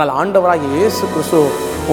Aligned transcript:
ஆனால் 0.00 0.16
ஆண்டவராக 0.20 0.64
இயேசு 0.76 1.02
கிறிஸ்து 1.12 1.38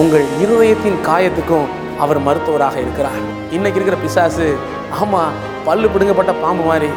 உங்கள் 0.00 0.24
இருதயத்தின் 0.42 0.98
காயத்துக்கும் 1.06 1.70
அவர் 2.04 2.18
மருத்துவராக 2.26 2.76
இருக்கிறார். 2.82 3.20
இன்னைக்கு 3.56 3.78
இருக்கிற 3.78 3.96
பிசாசு 4.02 4.46
ஆமாம் 5.02 5.36
பல்லு 5.66 5.86
பிடுங்கப்பட்ட 5.92 6.32
பாம்பு 6.42 6.64
மாதிரி. 6.70 6.90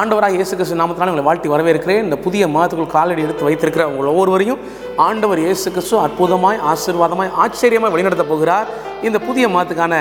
ஆண்டவராக 0.00 0.36
இயேசு 0.38 0.52
கிறிஸ்து 0.58 0.80
நாமத்தினால 0.82 1.12
உங்களை 1.12 1.26
வாழ்த்தி 1.30 1.48
வரவேற்கிறேன். 1.54 2.04
இந்த 2.06 2.16
புதிய 2.28 2.44
மாதத்துக்குள் 2.54 2.94
காலடி 2.98 3.26
எடுத்து 3.26 3.48
வைத்திருக்கிற 3.48 3.84
உங்கள் 3.92 4.12
ஒவ்வொருவரையும் 4.14 4.62
ஆண்டவர் 5.08 5.44
இயேசு 5.48 5.66
கிறிஸ்து 5.74 5.98
அற்புதமாய் 6.06 6.64
ஆசீர்வாதமாய் 6.72 7.36
ஆச்சரியமாய் 7.44 7.94
வழிநடத்த 7.94 8.26
போகிறார். 8.32 8.66
இந்த 9.08 9.20
புதிய 9.28 9.46
மாதத்துக்கான 9.54 9.94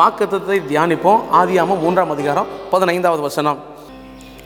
வாக்குத்தத்தை 0.00 0.58
தியானிப்போம். 0.72 1.22
ஆதியாமம் 1.40 1.82
மூன்றாம் 1.86 2.14
அதிகாரம் 2.16 2.52
பதினைந்தாவது 2.74 3.24
வசனம். 3.30 3.60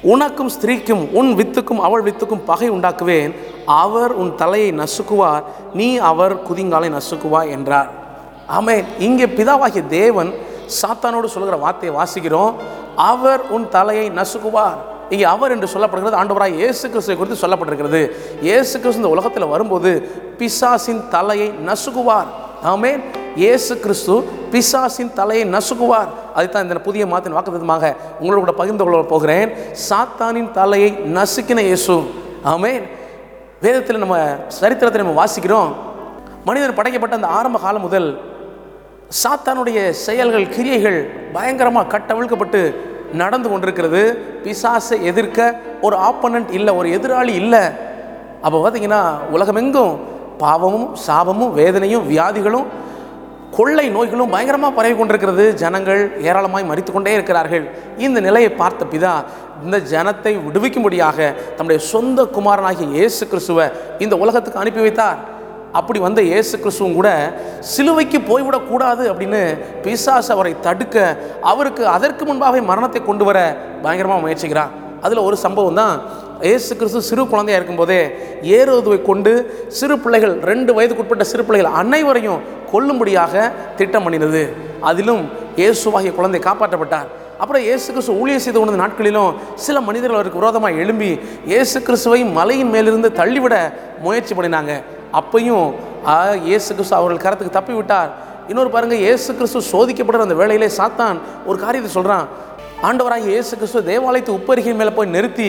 உனக்கும் 0.02 0.50
ஸ்திரீக்கும் 0.54 1.02
உன் 1.20 1.30
வித்துக்கும் 1.38 1.80
அவள் 1.86 2.04
வித்துக்கும் 2.06 2.44
பகை 2.50 2.68
உண்டாக்குவேன். 2.70 3.32
அவர் 3.66 4.12
உன் 4.22 4.30
தலையை 4.42 4.70
நசுக்குவார் 4.82 5.42
நீ 5.78 5.88
அவர் 6.10 6.34
குதிங்காலை 6.48 6.88
நசுக்குவா 6.98 7.40
என்றார். 7.56 7.90
ஆமே 8.58 8.76
இங்கே 9.06 9.26
பிதாவாகிய 9.38 9.82
தேவன் 9.88 10.30
சாத்தானோடு 10.80 11.28
சொல்கிற 11.34 11.56
வார்த்தையை 11.64 11.92
வாசிக்கிறோம். 11.98 12.54
அவர் 13.10 13.42
உன் 13.56 13.66
தலையை 13.76 14.06
நசுக்குவார். 14.20 14.78
இங்கே 15.12 15.26
அவர் 15.34 15.52
என்று 15.54 15.68
சொல்லப்படுகிறது 15.74 16.20
ஆண்டவராக 16.20 16.58
இயேசு 16.62 16.84
கிறிஸ்துவை 16.92 17.16
குறித்து 17.18 17.42
சொல்லப்பட்டிருக்கிறது. 17.42 18.02
இயேசு 18.48 18.74
கிறிஸ்து 18.80 19.02
இந்த 19.02 19.14
உலகத்தில் 19.16 19.52
வரும்போது 19.54 19.90
பிசாசின் 20.40 21.02
தலையை 21.14 21.48
நசுக்குவார். 21.68 22.28
ஆமே 22.72 22.92
இயேசு 23.42 23.72
கிறிஸ்து 23.84 24.14
பிசாசின் 24.52 25.12
தலையை 25.18 25.44
நசுக்குவார். 25.56 26.10
அதுதான் 26.38 26.64
இந்த 26.66 26.80
புதிய 26.88 27.04
மாத்தின் 27.12 27.36
வாக்குத்தமாக 27.36 27.92
உங்களோட 28.20 28.40
கூட 28.42 28.54
பகிர்ந்து 28.60 28.84
கொள்ள 28.84 29.02
போகிறேன். 29.12 29.50
சாத்தானின் 29.88 30.50
தலையை 30.58 30.90
நசுக்கின 31.16 31.62
இயேசு. 31.68 31.96
ஆமே 32.52 32.72
வேதத்தில் 33.64 34.02
நம்ம 34.02 34.16
சரித்திரத்தை 34.58 35.00
நம்ம 35.02 35.16
வாசிக்கிறோம். 35.22 35.70
மனிதன் 36.48 36.78
படைக்கப்பட்ட 36.78 37.14
அந்த 37.20 37.30
ஆரம்ப 37.38 37.58
காலம் 37.64 37.84
முதல் 37.86 38.08
சாத்தானுடைய 39.22 39.78
செயல்கள் 40.06 40.46
கிரியைகள் 40.54 40.98
பயங்கரமாக 41.36 41.90
கட்டவிழ்க்கப்பட்டு 41.94 42.60
நடந்து 43.22 43.48
கொண்டிருக்கிறது. 43.50 44.02
பிசாசை 44.44 44.96
எதிர்க்க 45.10 45.38
ஒரு 45.86 45.96
ஆப்பனண்ட் 46.08 46.50
இல்லை 46.58 46.72
ஒரு 46.80 46.88
எதிராளி 46.96 47.34
இல்லை. 47.42 47.62
அப்போ 48.44 48.56
பார்த்தீங்கன்னா 48.56 49.02
உலகமெங்கும் 49.36 49.94
பாவமும் 50.42 50.88
சாபமும் 51.06 51.52
வேதனையும் 51.60 52.06
வியாதிகளும் 52.12 52.68
கொள்ளை 53.56 53.84
நோய்களும் 53.96 54.32
பயங்கரமாக 54.34 54.76
பரவி 54.78 54.94
கொண்டிருக்கிறது. 54.96 55.44
ஜனங்கள் 55.62 56.02
ஏராளமாய் 56.28 56.68
மறித்து 56.70 56.90
கொண்டே 56.92 57.12
இருக்கிறார்கள். 57.16 57.64
இந்த 58.06 58.18
நிலையை 58.26 58.50
பார்த்த 58.60 58.86
பிதா 58.92 59.14
இந்த 59.64 59.78
ஜனத்தை 59.92 60.32
விடுவிக்கும்படியாக 60.46 61.18
தம்முடைய 61.56 61.80
சொந்த 61.92 62.20
குமாரனாகிய 62.36 62.88
இயேசு 62.98 63.22
கிறிஸ்துவை 63.32 63.66
இந்த 64.04 64.14
உலகத்துக்கு 64.24 64.62
அனுப்பி 64.62 64.82
வைத்தார். 64.86 65.20
அப்படி 65.78 65.98
வந்த 66.04 66.20
இயேசு 66.28 66.54
கிறிஸ்துவும் 66.62 66.96
கூட 66.98 67.10
சிலுவைக்கு 67.72 68.18
போய்விடக்கூடாது 68.30 69.02
அப்படின்னு 69.10 69.42
பிசாஸ் 69.84 70.30
அவரை 70.34 70.52
தடுக்க 70.66 70.96
அவருக்கு 71.50 71.82
அதற்கு 71.96 72.24
முன்பாகவே 72.30 72.62
மரணத்தை 72.70 73.02
கொண்டு 73.02 73.26
வர 73.28 73.38
பயங்கரமாக 73.84 74.24
முயற்சிக்கிறார் 74.24 74.72
அதில் 75.04 75.26
ஒரு 75.28 75.36
சம்பவம் 75.44 75.78
தான். 75.82 75.94
ஏசு 76.52 76.70
கிறிஸ்து 76.80 77.00
சிறு 77.08 77.22
குழந்தையா 77.32 77.58
இருக்கும்போதே 77.58 78.00
ஏறுவதுவை 78.58 78.98
கொண்டு 79.08 79.32
சிறு 79.78 79.94
பிள்ளைகள் 80.04 80.34
ரெண்டு 80.50 80.70
வயதுக்குட்பட்ட 80.76 81.24
சிறு 81.32 81.42
பிள்ளைகள் 81.46 81.76
அனைவரையும் 81.82 82.40
கொல்லும்படியாக 82.72 83.34
திட்டம் 83.78 84.04
பண்ணினது. 84.06 84.42
அதிலும் 84.90 85.22
இயேசுவாகிய 85.60 86.12
குழந்தை 86.18 86.40
காப்பாற்றப்பட்டார். 86.48 87.08
அப்புறம் 87.42 87.62
இயேசு 87.66 87.86
கிறிஸ்து 87.92 88.16
ஊழியம் 88.22 88.42
செய்து 88.44 88.58
கொண்ட 88.58 88.80
நாட்களிலும் 88.82 89.36
சில 89.66 89.76
மனிதர்கள் 89.88 90.18
அவருக்கு 90.18 90.40
விரோதமாக 90.40 90.80
எழும்பி 90.82 91.10
இயேசு 91.52 91.76
கிறிஸ்துவை 91.86 92.20
மலையின் 92.38 92.72
மேலிருந்து 92.74 93.10
தள்ளிவிட 93.20 93.54
முயற்சி 94.06 94.32
பண்ணினாங்க. 94.38 94.72
அப்பையும் 95.20 95.68
இயேசு 96.48 96.70
கிறிஸ்து 96.76 96.98
அவர்கள் 96.98 97.24
கரத்துக்கு 97.24 97.56
தப்பி 97.58 97.74
விட்டார் 97.78 98.10
இன்னொரு 98.50 98.70
பாருங்க 98.74 98.96
இயேசு 99.06 99.30
கிறிஸ்து 99.38 99.60
சோதிக்கப்படுற 99.72 100.26
அந்த 100.26 100.36
வேலையிலே 100.40 100.68
சாத்தான் 100.78 101.18
ஒரு 101.48 101.56
காரியத்தை 101.64 101.90
சொல்கிறான் 101.96 102.26
ஆண்டவராக 102.88 103.26
இயேசு 103.32 103.52
கிறிஸ்து 103.60 103.80
தேவாலயத்து 103.88 104.36
உப்பரிகை 104.38 104.72
மேலே 104.76 104.92
போய் 104.98 105.14
நிறுத்தி 105.16 105.48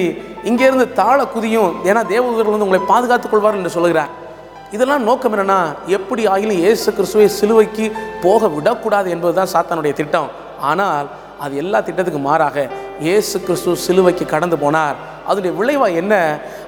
இங்கேருந்து 0.50 0.88
தாழ 1.00 1.20
குதியும் 1.34 1.72
ஏன்னா 1.90 2.02
தேவதூதர்கள் 2.12 2.56
வந்து 2.56 2.68
உங்களை 2.68 2.82
பாதுகாத்துக் 2.92 3.32
கொள்வார் 3.34 3.58
என்று 3.60 3.76
சொல்கிறார் 3.76 4.12
இதெல்லாம் 4.76 5.08
நோக்கம் 5.10 5.34
என்னென்னா 5.36 5.60
எப்படி 5.98 6.24
ஆகிலும் 6.34 6.62
இயேசு 6.64 6.90
கிறிஸ்துவை 6.98 7.28
சிலுவைக்கு 7.40 7.86
போக 8.26 8.50
விடக்கூடாது 8.56 9.08
என்பது 9.16 9.34
தான் 9.40 9.52
சாத்தானுடைய 9.54 9.94
திட்டம். 10.00 10.30
ஆனால் 10.70 11.08
அது 11.44 11.54
எல்லா 11.62 11.80
திட்டத்துக்கும் 11.86 12.28
மாறாக 12.30 12.58
இயேசு 13.06 13.36
கிறிஸ்து 13.46 13.72
சிலுவைக்கு 13.86 14.26
கடந்து 14.34 14.58
போனார். 14.64 14.98
அதனுடைய 15.30 15.54
விளைவா 15.60 15.88
என்ன? 16.02 16.14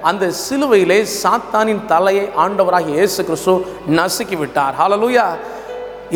அந்த 0.09 0.25
சிலுவையிலே 0.45 0.99
சாத்தானின் 1.21 1.83
தலையை 1.91 2.25
ஆண்டவராக 2.43 2.87
இயேசு 2.97 3.19
கிறிஸ்து 3.29 3.53
நசுக்கி 3.99 4.37
விட்டார். 4.43 4.75
ஹாலலூயா 4.81 5.25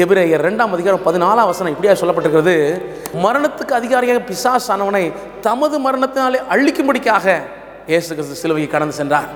எபிரேயர் 0.03 0.43
ரெண்டாம் 0.45 0.73
அதிகாரம் 0.75 1.03
பதினாலாம் 1.05 1.47
வசனம் 1.49 1.73
இப்படியா 1.73 1.93
சொல்லப்பட்டிருக்கிறது. 1.99 2.55
மரணத்துக்கு 3.23 3.73
அதிகாரியாக 3.77 4.21
பிசாசானவனை 4.29 5.01
தமது 5.45 5.75
மரணத்தினாலே 5.85 6.39
அழிக்கும்படிக்காக 6.53 7.25
இயேசு 7.91 8.09
கிறிஸ்து 8.17 8.37
சிலுவையை 8.41 8.67
கடந்து 8.73 8.95
சென்றார். 8.99 9.29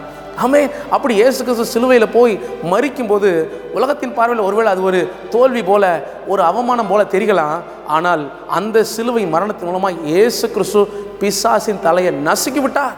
ஆமே 0.44 0.62
அப்படி 0.96 1.14
இயேசு 1.22 1.40
கிறிஸ்து 1.48 1.66
சிலுவையில் 1.74 2.08
போய் 2.18 2.34
மறிக்கும்போது 2.74 3.32
உலகத்தின் 3.78 4.16
பார்வையில் 4.18 4.46
ஒருவேளை 4.48 4.70
அது 4.74 4.84
ஒரு 4.90 5.02
தோல்வி 5.36 5.64
போல 5.72 5.84
ஒரு 6.32 6.44
அவமானம் 6.50 6.92
போல 6.92 7.02
தெரியலாம். 7.16 7.58
ஆனால் 7.98 8.24
அந்த 8.60 8.84
சிலுவை 8.96 9.26
மரணத்தின் 9.36 9.70
மூலமாக 9.72 10.08
இயேசு 10.14 10.46
கிறிஸ்து 10.56 10.82
பிசாசின் 11.22 11.84
தலையை 11.88 12.14
நசுக்கி 12.30 12.64
விட்டார். 12.68 12.98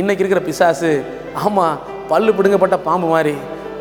இன்னைக்கு 0.00 0.22
இருக்கிற 0.24 0.42
பிசாசு 0.50 0.92
ஆமாம் 1.46 1.80
பல்லு 2.12 2.32
பிடுங்கப்பட்ட 2.38 2.78
பாம்பு 2.88 3.08
மாதிரி. 3.16 3.36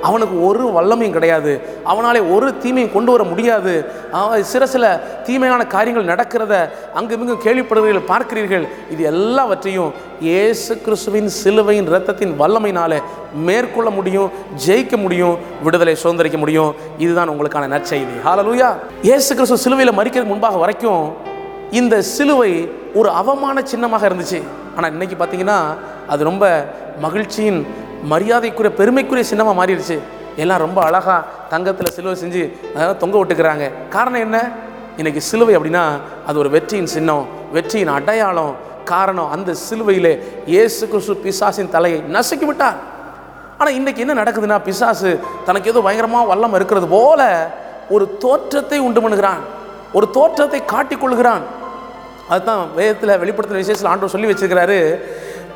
அவனுக்கு 0.08 0.36
ஒரு 0.48 0.64
வல்லமையும் 0.78 1.16
கிடையாது. 1.18 1.52
அவனாலே 1.92 2.22
ஒரு 2.36 2.48
தீமையும் 2.64 2.94
கொண்டு 2.96 3.12
வர 3.14 3.24
முடியாது. 3.32 3.74
அவன் 4.20 4.48
சில 4.54 4.64
சில 4.74 4.86
தீமையான 5.28 5.62
காரியங்கள் 5.76 6.10
நடக்கிறத 6.12 6.54
அங்குமிங்கும் 7.00 7.44
கேள்விப்படுகிறீர்கள் 7.46 8.10
பார்க்கிறீர்கள். 8.12 8.66
இது 8.94 9.04
எல்லாவற்றையும் 9.14 9.92
இயேசு 10.28 10.74
கிறிஸ்துவின் 10.86 11.30
சிலுவையின் 11.42 11.90
இரத்தத்தின் 11.92 12.34
வல்லமையினால 12.42 13.02
மேற்கொள்ள 13.48 13.90
முடியும் 13.98 14.32
ஜெயிக்க 14.66 14.98
முடியும் 15.04 15.38
விடுதலை 15.66 15.96
சுதந்திரிக்க 16.04 16.40
முடியும். 16.44 16.72
இதுதான் 17.04 17.32
உங்களுக்கான 17.34 17.70
நற்செய்தி. 17.76 18.18
ஹாலலூயா 18.28 18.70
இயேசு 19.08 19.30
கிறிஸ்துவ 19.36 19.62
சிலுவையில் 19.66 19.98
மறிக்கிறதுக்கு 20.00 20.34
முன்பாக 20.34 20.60
வரைக்கும் 20.64 21.04
இந்த 21.80 21.96
சிலுவை 22.16 22.52
ஒரு 23.00 23.10
அவமான 23.22 23.58
சின்னமாக 23.72 24.10
இருந்துச்சு. 24.10 24.40
ஆனால் 24.76 24.94
இன்னைக்கு 24.96 25.16
பார்த்தீங்கன்னா 25.20 25.60
அது 26.14 26.22
ரொம்ப 26.30 26.46
மகிழ்ச்சியின் 27.04 27.60
மரியாதைக்குரிய 28.12 28.72
பெருமைக்குரிய 28.80 29.26
சின்னமாக 29.32 29.56
மாறிடுச்சு. 29.60 29.98
எல்லாம் 30.44 30.62
ரொம்ப 30.66 30.80
அழகாக 30.90 31.18
தங்கத்தில் 31.52 31.96
சிலுவை 31.96 32.16
செஞ்சு 32.24 32.44
அதெல்லாம் 32.76 33.02
தொங்க 33.04 33.16
விட்டுக்கிறாங்க. 33.20 33.66
காரணம் 33.96 34.24
என்ன? 34.28 34.38
இன்னைக்கு 35.00 35.22
சிலுவை 35.30 35.54
அப்படின்னா 35.58 35.84
அது 36.28 36.38
ஒரு 36.44 36.50
வெற்றியின் 36.56 36.92
சின்னம் 36.96 37.26
வெற்றியின் 37.56 37.92
அடையாளம் 37.98 38.54
காரணம் 38.92 39.32
அந்த 39.36 39.52
சிலுவையிலே 39.68 40.14
இயேசு 40.54 40.84
கிறிஸ்து 40.92 41.14
பிசாசின் 41.26 41.74
தலையை 41.76 42.00
நசுக்கி 42.16 42.46
விட்டார். 42.50 42.78
ஆனால் 43.60 43.76
இன்றைக்கி 43.80 44.04
என்ன 44.06 44.14
நடக்குதுன்னா 44.22 44.58
பிசாசு 44.68 45.12
தனக்கு 45.48 45.72
ஏதோ 45.72 45.84
பயங்கரமாக 45.88 46.30
வல்லம் 46.32 46.56
இருக்கிறது 46.60 46.88
போல 46.96 47.22
ஒரு 47.96 48.06
தோற்றத்தை 48.24 48.80
உண்டு 48.88 49.02
பண்ணுகிறான். 49.06 49.42
ஒரு 49.98 50.06
தோற்றத்தை 50.18 50.60
காட்டிக்கொள்கிறான் 50.74 51.44
அதுதான் 52.34 52.62
வேதத்தில் 52.78 53.20
வெளிப்படுத்தின 53.22 53.62
விசேஷத்தில் 53.64 53.92
ஆண்டவர் 53.92 54.14
சொல்லி 54.14 54.30
வச்சிருக்கிறாரு 54.30 54.78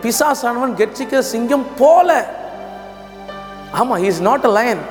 பிசாசானவன் 0.04 0.78
கெட்சிக்கிற 0.82 1.22
சிங்கம் 1.34 1.66
போல. 1.82 2.10
ஆமாம் 3.80 4.04
is 4.10 4.22
not 4.28 4.46
a 4.50 4.52
lion 4.60 4.82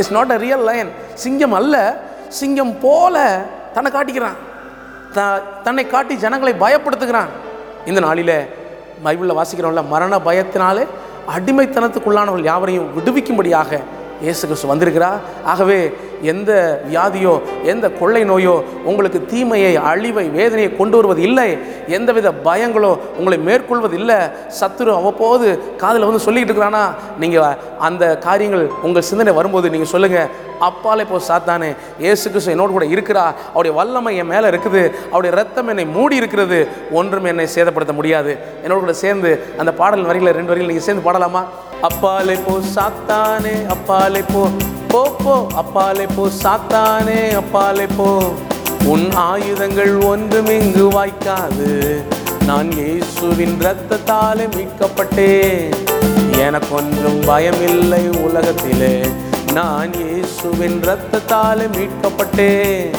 is 0.00 0.12
not 0.16 0.32
a 0.36 0.38
real 0.44 0.64
lion 0.70 0.90
சிங்கம் 1.24 1.54
அல்ல 1.60 1.76
சிங்கம் 2.40 2.74
போல 2.84 3.16
தன்னை 3.74 3.90
காட்டிக்கிறான். 3.96 4.38
த 5.16 5.20
தன்னை 5.66 5.84
காட்டி 5.94 6.14
ஜனங்களை 6.24 6.54
பயப்படுத்துகிறான். 6.64 7.30
இந்த 7.90 8.00
நாளில் 8.06 8.36
பைபிளில் 9.04 9.38
வாசிக்கிறோம்ல 9.40 9.82
மரண 9.94 10.18
பயத்தினாலே 10.28 10.84
அடிமைத்தனத்துக்குள்ளானவர்கள் 11.34 12.50
யாவரையும் 12.52 12.88
விடுவிக்கும்படியாக 12.96 13.80
இயேசு 14.24 14.42
கிறிஸ்து 14.48 14.70
வந்திருக்கிறார். 14.72 15.20
ஆகவே 15.52 15.78
எந்த 16.32 16.52
வியாதியோ 16.90 17.34
எந்த 17.72 17.86
கொள்ளை 18.00 18.22
நோயோ 18.30 18.54
உங்களுக்கு 18.90 19.20
தீமையை 19.32 19.72
அழிவை 19.90 20.26
வேதனையை 20.38 20.70
கொண்டு 20.80 20.96
வருவது 20.98 21.22
இல்லை 21.28 21.48
எந்தவித 21.96 22.28
பயங்களோ 22.46 22.92
உங்களை 23.18 23.38
மேற்கொள்வது 23.48 23.96
இல்லை 24.00 24.18
சத்துரு 24.60 24.92
அவ்வப்போது 24.98 25.46
காதில் 25.82 26.08
வந்து 26.08 26.24
சொல்லிக்கிட்டு 26.26 26.52
இருக்கிறானா? 26.52 26.84
நீங்கள் 27.22 27.58
அந்த 27.88 28.04
காரியங்கள் 28.26 28.64
உங்கள் 28.86 29.08
சிந்தனை 29.10 29.34
வரும்போது 29.38 29.72
நீங்கள் 29.74 29.92
சொல்லுங்கள் 29.94 30.30
அப்பாலே 30.68 31.04
போ 31.10 31.16
சாத்தானே. 31.28 31.70
இயேசு 32.02 32.24
கிறிஸ்து 32.30 32.52
என்னோடு 32.54 32.74
கூட 32.74 32.86
இருக்கிறா. 32.94 33.24
அவருடைய 33.52 33.72
வல்லமை 33.78 34.12
என் 34.22 34.30
மேலே 34.32 34.46
இருக்குது. 34.52 34.82
அவருடைய 35.12 35.32
ரத்தம் 35.40 35.70
என்னை 35.72 35.86
மூடி 35.96 36.16
இருக்கிறது. 36.20 36.58
ஒன்றும் 36.98 37.28
என்னை 37.32 37.46
சேதப்படுத்த 37.56 37.94
முடியாது. 38.00 38.32
என்னோட 38.64 38.78
கூட 38.84 38.94
சேர்ந்து 39.04 39.30
அந்த 39.62 39.72
பாடல் 39.80 40.08
வரிகளை 40.10 40.32
ரெண்டு 40.38 40.52
வரிகள் 40.52 40.70
நீங்கள் 40.72 40.88
சேர்ந்து 40.88 41.06
பாடலாமா? 41.08 41.42
அப்பாலே 41.84 42.34
போ 42.34 42.58
சாத்தானே 42.74 43.66
அப்பாலே 43.66 44.22
போ. 44.32 44.48
போ 44.88 45.16
போ 45.24 45.46
அப்பாலே 45.54 46.06
போ 46.16 46.28
சாத்தானே 46.42 47.34
அப்பாலே 47.34 47.86
போ. 47.96 48.22
உன் 48.84 49.12
ஆயுதங்கள் 49.12 50.00
ஒன்றும் 50.00 50.46
இங்கு 50.46 50.88
வாய்க்காது. 50.88 52.02
நான் 52.44 52.70
இயேசுவின் 52.70 53.58
இரத்தத்தாலே 53.60 54.48
மீட்கப்பட்டேன். 54.56 55.74
எனக்கொன்றும் 56.38 57.20
பயமில்லை 57.20 58.18
உலகத்திலே. 58.18 59.00
நான் 59.52 59.92
இயேசுவின் 59.92 60.80
இரத்தத்தாலே 60.80 61.68
மீட்கப்பட்டேன். 61.76 62.94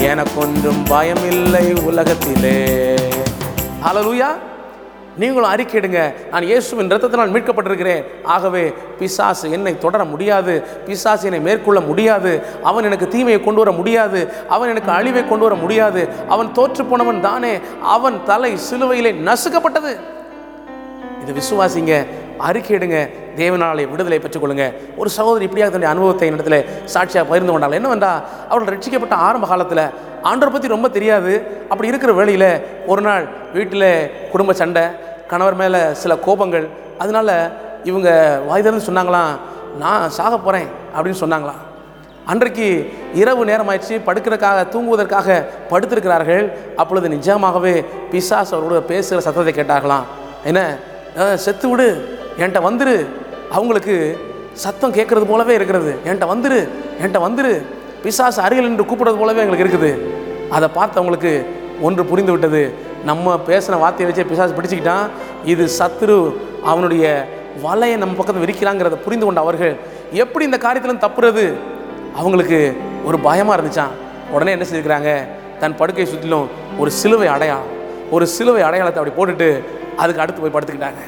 எனக்கொன்றும் 0.00 0.84
பயமில்லை 0.84 1.80
உலகத்திலே. 1.80 2.94
அலலுயா 3.84 4.54
நீங்களும் 5.18 5.52
அறிக்கையிடுங்க. 5.52 6.14
நான் 6.30 6.42
இயேசுவின் 6.42 6.88
ரத்தத்தினால் 6.88 7.32
மீட்கப்பட்டிருக்கிறேன். 7.34 8.04
ஆகவே 8.24 8.74
பிசாசு 8.98 9.50
என்னை 9.50 9.78
தொடர 9.78 10.04
முடியாது. 10.04 10.62
பிசாசு 10.84 11.24
என்னை 11.24 11.40
மேற்கொள்ள 11.40 11.80
முடியாது. 11.80 12.42
அவன் 12.62 12.84
எனக்கு 12.84 13.08
தீமையை 13.08 13.44
கொண்டு 13.44 13.58
வர 13.58 13.70
முடியாது. 13.76 14.32
அவன் 14.48 14.68
எனக்கு 14.68 14.90
அழிவை 14.90 15.28
கொண்டு 15.28 15.44
வர 15.44 15.54
முடியாது. 15.54 16.08
அவன் 16.28 16.52
தோற்று 16.52 16.84
போனவன் 16.84 17.20
தானே. 17.20 17.58
அவன் 17.82 18.20
தலை 18.24 18.58
சிலுவையிலே 18.70 19.14
நசுக்கப்பட்டது. 19.24 19.96
இது 21.22 21.40
விசுவாசிங்க. 21.40 22.06
அறிக்கையிடுங்க. 22.48 22.98
தேவனாலே 23.36 23.84
விடுதலை 23.92 24.18
பெற்றுக்கொள்ளுங்க. 24.18 24.66
ஒரு 24.96 25.08
சகோதரி 25.18 25.44
இப்படியாக 25.48 25.70
தன்னுடைய 25.72 25.92
அனுபவத்தை 25.94 26.28
என்னிடத்தில் 26.28 26.84
சாட்சியாக 26.94 27.28
பகிர்ந்து 27.28 27.52
கொண்டாள். 27.52 27.76
என்னவென்றா 27.78 28.12
அவர்கள் 28.48 28.74
ரட்சிக்கப்பட்ட 28.74 29.16
ஆரம்ப 29.26 29.46
காலத்தில் 29.46 29.84
ஆண்டரை 30.30 30.50
பற்றி 30.52 30.68
ரொம்ப 30.68 30.88
தெரியாது. 30.88 31.32
அப்படி 31.68 31.88
இருக்கிற 31.88 32.12
வேளையில் 32.12 32.50
ஒரு 32.86 33.02
நாள் 33.02 33.26
வீட்டில் 33.52 33.88
குடும்ப 34.32 34.52
சண்டை 34.52 34.82
கணவர் 35.30 35.60
மேலே 35.62 35.80
சில 35.92 36.14
கோபங்கள் 36.26 36.66
அதனால 36.98 37.30
இவங்க 37.84 38.10
வாய் 38.48 38.62
திறந்து 38.62 38.88
சொன்னாங்களாம் 38.88 39.32
நான் 39.78 40.10
சாக 40.10 40.34
போகிறேன் 40.38 40.68
அப்படின்னு 40.96 41.22
சொன்னாங்களாம். 41.24 41.62
அன்றைக்கு 42.32 42.66
இரவு 43.14 43.42
நேரமாயிடுச்சு. 43.44 43.96
படுக்கிறதுக்காக 44.06 44.60
தூங்குவதற்காக 44.68 45.46
படுத்திருக்கிறார்கள். 45.70 46.44
அப்பொழுது 46.76 47.08
நிஜமாகவே 47.08 47.84
பிசாஸ் 48.12 48.54
அவரோட 48.56 48.80
பேசுகிற 48.92 49.20
சத்தத்தை 49.26 49.52
கேட்டார்களாம். 49.54 50.06
என்ன? 50.44 50.78
செத்து 51.34 51.68
விடு. 51.68 51.88
என்கிட்ட 52.38 52.60
வந்துரு. 52.68 52.96
அவங்களுக்கு 53.56 53.94
சத்தம் 54.64 54.94
கேட்குறது 54.98 55.26
போலவே 55.32 55.54
இருக்கிறது. 55.58 55.90
என்கிட்ட 56.06 56.26
வந்துரு. 56.32 56.60
என்கிட்ட 57.00 57.20
வந்துரு. 57.26 57.52
பிசாசு 58.02 58.40
அருகில் 58.46 58.68
என்று 58.70 58.84
கூப்பிடுறது 58.90 59.20
போலவே 59.22 59.42
எங்களுக்கு 59.44 59.66
இருக்குது. 59.66 59.92
அதை 60.56 60.66
பார்த்து 60.78 60.98
அவங்களுக்கு 61.00 61.32
ஒன்று 61.86 62.02
புரிந்து 62.10 62.32
விட்டது. 62.34 62.62
நம்ம 63.08 63.34
பேசின 63.48 63.78
வார்த்தையை 63.82 64.06
வச்சே 64.08 64.28
பிசாசு 64.30 64.56
பிடிச்சிக்கிட்டான். 64.58 65.06
இது 65.52 65.64
சத்துரு 65.78 66.18
அவனுடைய 66.70 67.04
வலையை 67.64 67.96
நம்ம 68.02 68.14
பக்கத்தில் 68.18 68.44
விரிக்கிறாங்கிறத 68.44 68.96
புரிந்து 69.04 69.26
கொண்ட 69.26 69.40
அவர்கள் 69.46 69.74
எப்படி 70.22 70.44
இந்த 70.48 70.58
காரியத்திலும் 70.64 71.04
தப்புறது? 71.04 71.44
அவங்களுக்கு 72.20 72.58
ஒரு 73.08 73.18
பயமாக 73.26 73.56
இருந்துச்சான் 73.58 73.94
உடனே 74.34 74.54
என்ன 74.54 74.64
செஞ்சுருக்கிறாங்க? 74.68 75.10
தன் 75.60 75.76
படுக்கையை 75.80 76.06
சுற்றிலும் 76.12 76.48
ஒரு 76.80 76.90
சிலுவை 77.00 77.28
அடையாளம் 77.34 77.70
ஒரு 78.16 78.24
சிலுவை 78.36 78.62
அடையாளத்தை 78.68 79.00
அப்படி 79.00 79.16
போட்டுட்டு 79.18 79.48
அதுக்கு 80.02 80.22
அடுத்து 80.22 80.42
போய் 80.42 80.54
படுத்துக்கிட்டாங்க. 80.56 81.02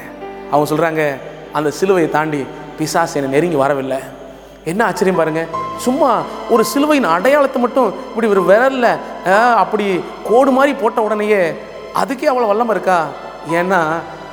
அவங்க 0.51 0.67
சொல்கிறாங்க 0.69 1.01
அந்த 1.53 1.69
சிலுவையை 1.79 2.09
தாண்டி 2.09 2.41
பிசாசு 2.77 3.17
என்னை 3.17 3.29
நெருங்கி 3.31 3.57
வரவில்லை. 3.57 3.99
என்ன 4.65 4.81
ஆச்சரியம் 4.85 5.17
பாருங்கள் 5.17 5.49
சும்மா 5.79 6.09
ஒரு 6.49 6.63
சிலுவையின் 6.63 7.13
அடையாளத்தை 7.13 7.59
மட்டும் 7.61 7.89
இப்படி 8.09 8.27
ஒரு 8.27 8.43
விரல்ல 8.49 8.87
ஆ, 9.27 9.35
அப்படி 9.55 9.85
கோடு 10.23 10.51
மாதிரி 10.51 10.73
போட்ட 10.75 10.99
உடனேயே 11.01 11.41
அதுக்கே 11.95 12.29
அவ்வளோ 12.29 12.47
வல்லமை 12.47 12.73
இருக்கா? 12.75 12.99
ஏன்னா 13.59 13.79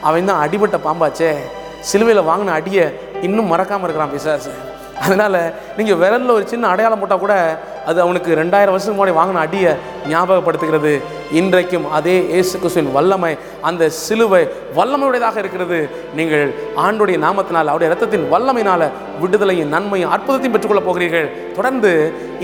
அவன் 0.03 0.25
தான் 0.25 0.43
அடிபட்ட 0.45 0.77
பாம்பாச்சே. 0.79 1.31
சிலுவையில் 1.83 2.29
வாங்கின 2.29 2.53
அடியை 2.53 2.85
இன்னும் 3.23 3.47
மறக்காமல் 3.47 3.87
இருக்கிறான் 3.87 4.13
பிசாசு. 4.13 4.53
அதனால் 5.01 5.39
நீங்கள் 5.77 5.97
விரலில் 5.97 6.37
ஒரு 6.37 6.47
சின்ன 6.47 6.69
அடையாளம் 6.69 7.01
போட்டால் 7.01 7.19
கூட 7.19 7.35
அது 7.91 7.99
அவனுக்கு 8.05 8.31
ரெண்டாயிரம் 8.41 8.75
வருஷத்துக்கு 8.75 8.99
முன்னாடி 9.01 9.17
வாங்கின 9.19 9.43
அடியை 9.47 9.73
ஞாபகப்படுத்துகிறது. 10.13 10.93
இன்றைக்கும் 11.41 11.87
அதே 11.99 12.17
இயேசு 12.33 12.55
கிறிஸ்துவின் 12.61 12.93
வல்லமை 12.97 13.31
அந்த 13.69 13.89
சிலுவை 14.05 14.41
வல்லமையுடையதாக 14.79 15.37
இருக்கிறது. 15.43 15.79
நீங்கள் 16.19 16.47
ஆண்டுடைய 16.85 17.19
நாமத்தினால் 17.27 17.71
அவருடைய 17.73 17.91
ரத்தத்தின் 17.93 18.27
வல்லமையினால் 18.33 18.87
விடுதலையும் 19.23 19.73
நன்மையும் 19.75 20.13
அற்புதத்தையும் 20.17 20.55
பெற்றுக்கொள்ளப் 20.57 20.89
போகிறீர்கள். 20.89 21.29
தொடர்ந்து 21.57 21.93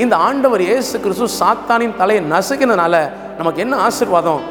இந்த 0.04 0.14
ஆண்டவர் 0.28 0.64
இயேசு 0.68 0.94
கிறிஸ்து 1.06 1.28
சாத்தானின் 1.40 1.96
தலையை 2.02 2.22
நசுக்கினதுனால 2.34 2.94
நமக்கு 3.38 3.62
என்ன 3.64 3.74
ஆசீர்வாதம்? 3.88 4.42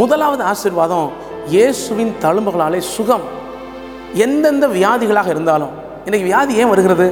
முதலாவது 0.00 0.44
ஆசீர்வாதம் 0.52 1.08
இயேசுவின் 1.54 2.12
தழும்புகளாலே 2.24 2.82
சுகம். 2.94 3.24
எந்தெந்த 4.26 4.66
வியாதிகளாக 4.76 5.28
இருந்தாலும் 5.36 5.72
இன்றைக்கி 6.06 6.26
வியாதி 6.30 6.54
ஏன் 6.62 6.72
வருகிறது? 6.74 7.06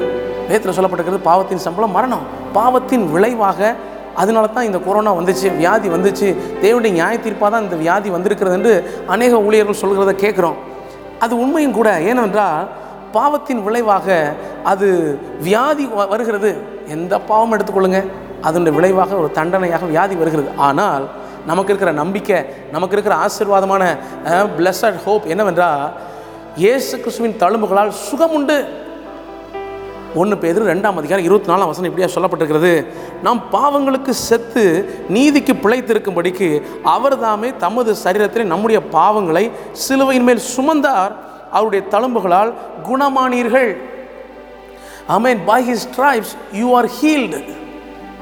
வேத்தில் 0.48 0.76
சொல்லப்பட்டிருக்கிறது 0.76 1.28
பாவத்தின் 1.30 1.64
சம்பளம் 1.66 1.96
மரணம். 1.96 2.24
பாவத்தின் 2.52 3.12
விளைவாக 3.12 3.74
அதனால 4.14 4.46
தான் 4.46 4.64
இந்த 4.64 4.78
கொரோனா 4.78 5.14
வந்துச்சு 5.14 5.56
வியாதி 5.56 5.88
வந்துச்சு. 5.88 6.36
தேவனுடைய 6.62 6.90
நியாய 6.90 7.18
தீர்ப்பாக 7.18 7.50
தான் 7.50 7.62
இந்த 7.62 7.76
வியாதி 7.76 8.10
வந்திருக்கிறது 8.10 8.56
என்று 8.56 9.02
அநேக 9.06 9.42
ஊழியர்கள் 9.42 9.90
சொல்கிறத 9.90 10.18
கேட்குறோம். 10.18 10.54
அது 11.18 11.38
உண்மையும் 11.38 11.72
கூட. 11.72 12.00
ஏனென்றால் 12.00 12.68
பாவத்தின் 13.12 13.62
விளைவாக 13.62 14.32
அது 14.64 15.18
வியாதி 15.40 15.86
வ- 15.86 16.08
வருகிறது. 16.08 16.56
எந்த 16.88 17.18
பாவம் 17.18 17.52
எடுத்துக்கொள்ளுங்க. 17.52 18.04
அதனுடைய 18.42 18.80
விளைவாக 18.80 19.14
ஒரு 19.14 19.30
தண்டனையாக 19.30 19.86
வியாதி 19.86 20.14
வருகிறது. 20.14 20.50
ஆனால் 20.56 21.08
நமக்கு 21.46 21.64
இருக்கிற 21.64 21.92
நம்பிக்கை 21.92 22.44
நமக்கு 22.72 22.96
இருக்கிற 22.96 23.16
ஆசீர்வாதமான 23.16 23.96
பிளஸட் 24.58 25.02
ஹோப் 25.04 25.26
என்னவென்றால் 25.26 25.92
இயேசு 26.56 26.98
கிறிஸ்துவின் 26.98 27.36
தழும்புகளால் 27.38 27.88
சுகம் 27.88 28.32
உண்டு 28.32 28.68
ஒன்று 30.20 30.36
பேர் 30.42 30.58
ரெண்டாம் 30.70 30.98
அதிகாரம் 31.00 31.26
இருபத்தி 31.26 31.48
நாலாம் 31.50 31.70
வசனம் 31.70 31.90
இப்படியா 31.90 32.08
சொல்லப்பட்டிருக்கிறது. 32.14 32.72
நாம் 33.26 33.40
பாவங்களுக்கு 33.52 34.12
செத்து 34.28 34.64
நீதிக்கு 35.08 35.52
பிழைத்திருக்கும்படிக்கு 35.62 36.48
அவர் 36.94 37.16
தாமே 37.20 37.50
தமது 37.64 37.90
சரீரத்தில் 38.04 38.50
நம்முடைய 38.52 38.80
பாவங்களை 38.96 39.44
சிலுவையின் 39.84 40.26
மேல் 40.28 40.42
சுமந்தார். 40.56 41.14
அவருடைய 41.56 41.82
தழும்புகளால் 41.94 42.52
குணமானீர்கள். 42.88 43.72
Amen 45.16 45.40
by 45.50 45.60
his 45.70 45.86
stripes 45.86 46.34
you 46.60 46.68
are 46.80 46.88
healed 47.00 47.40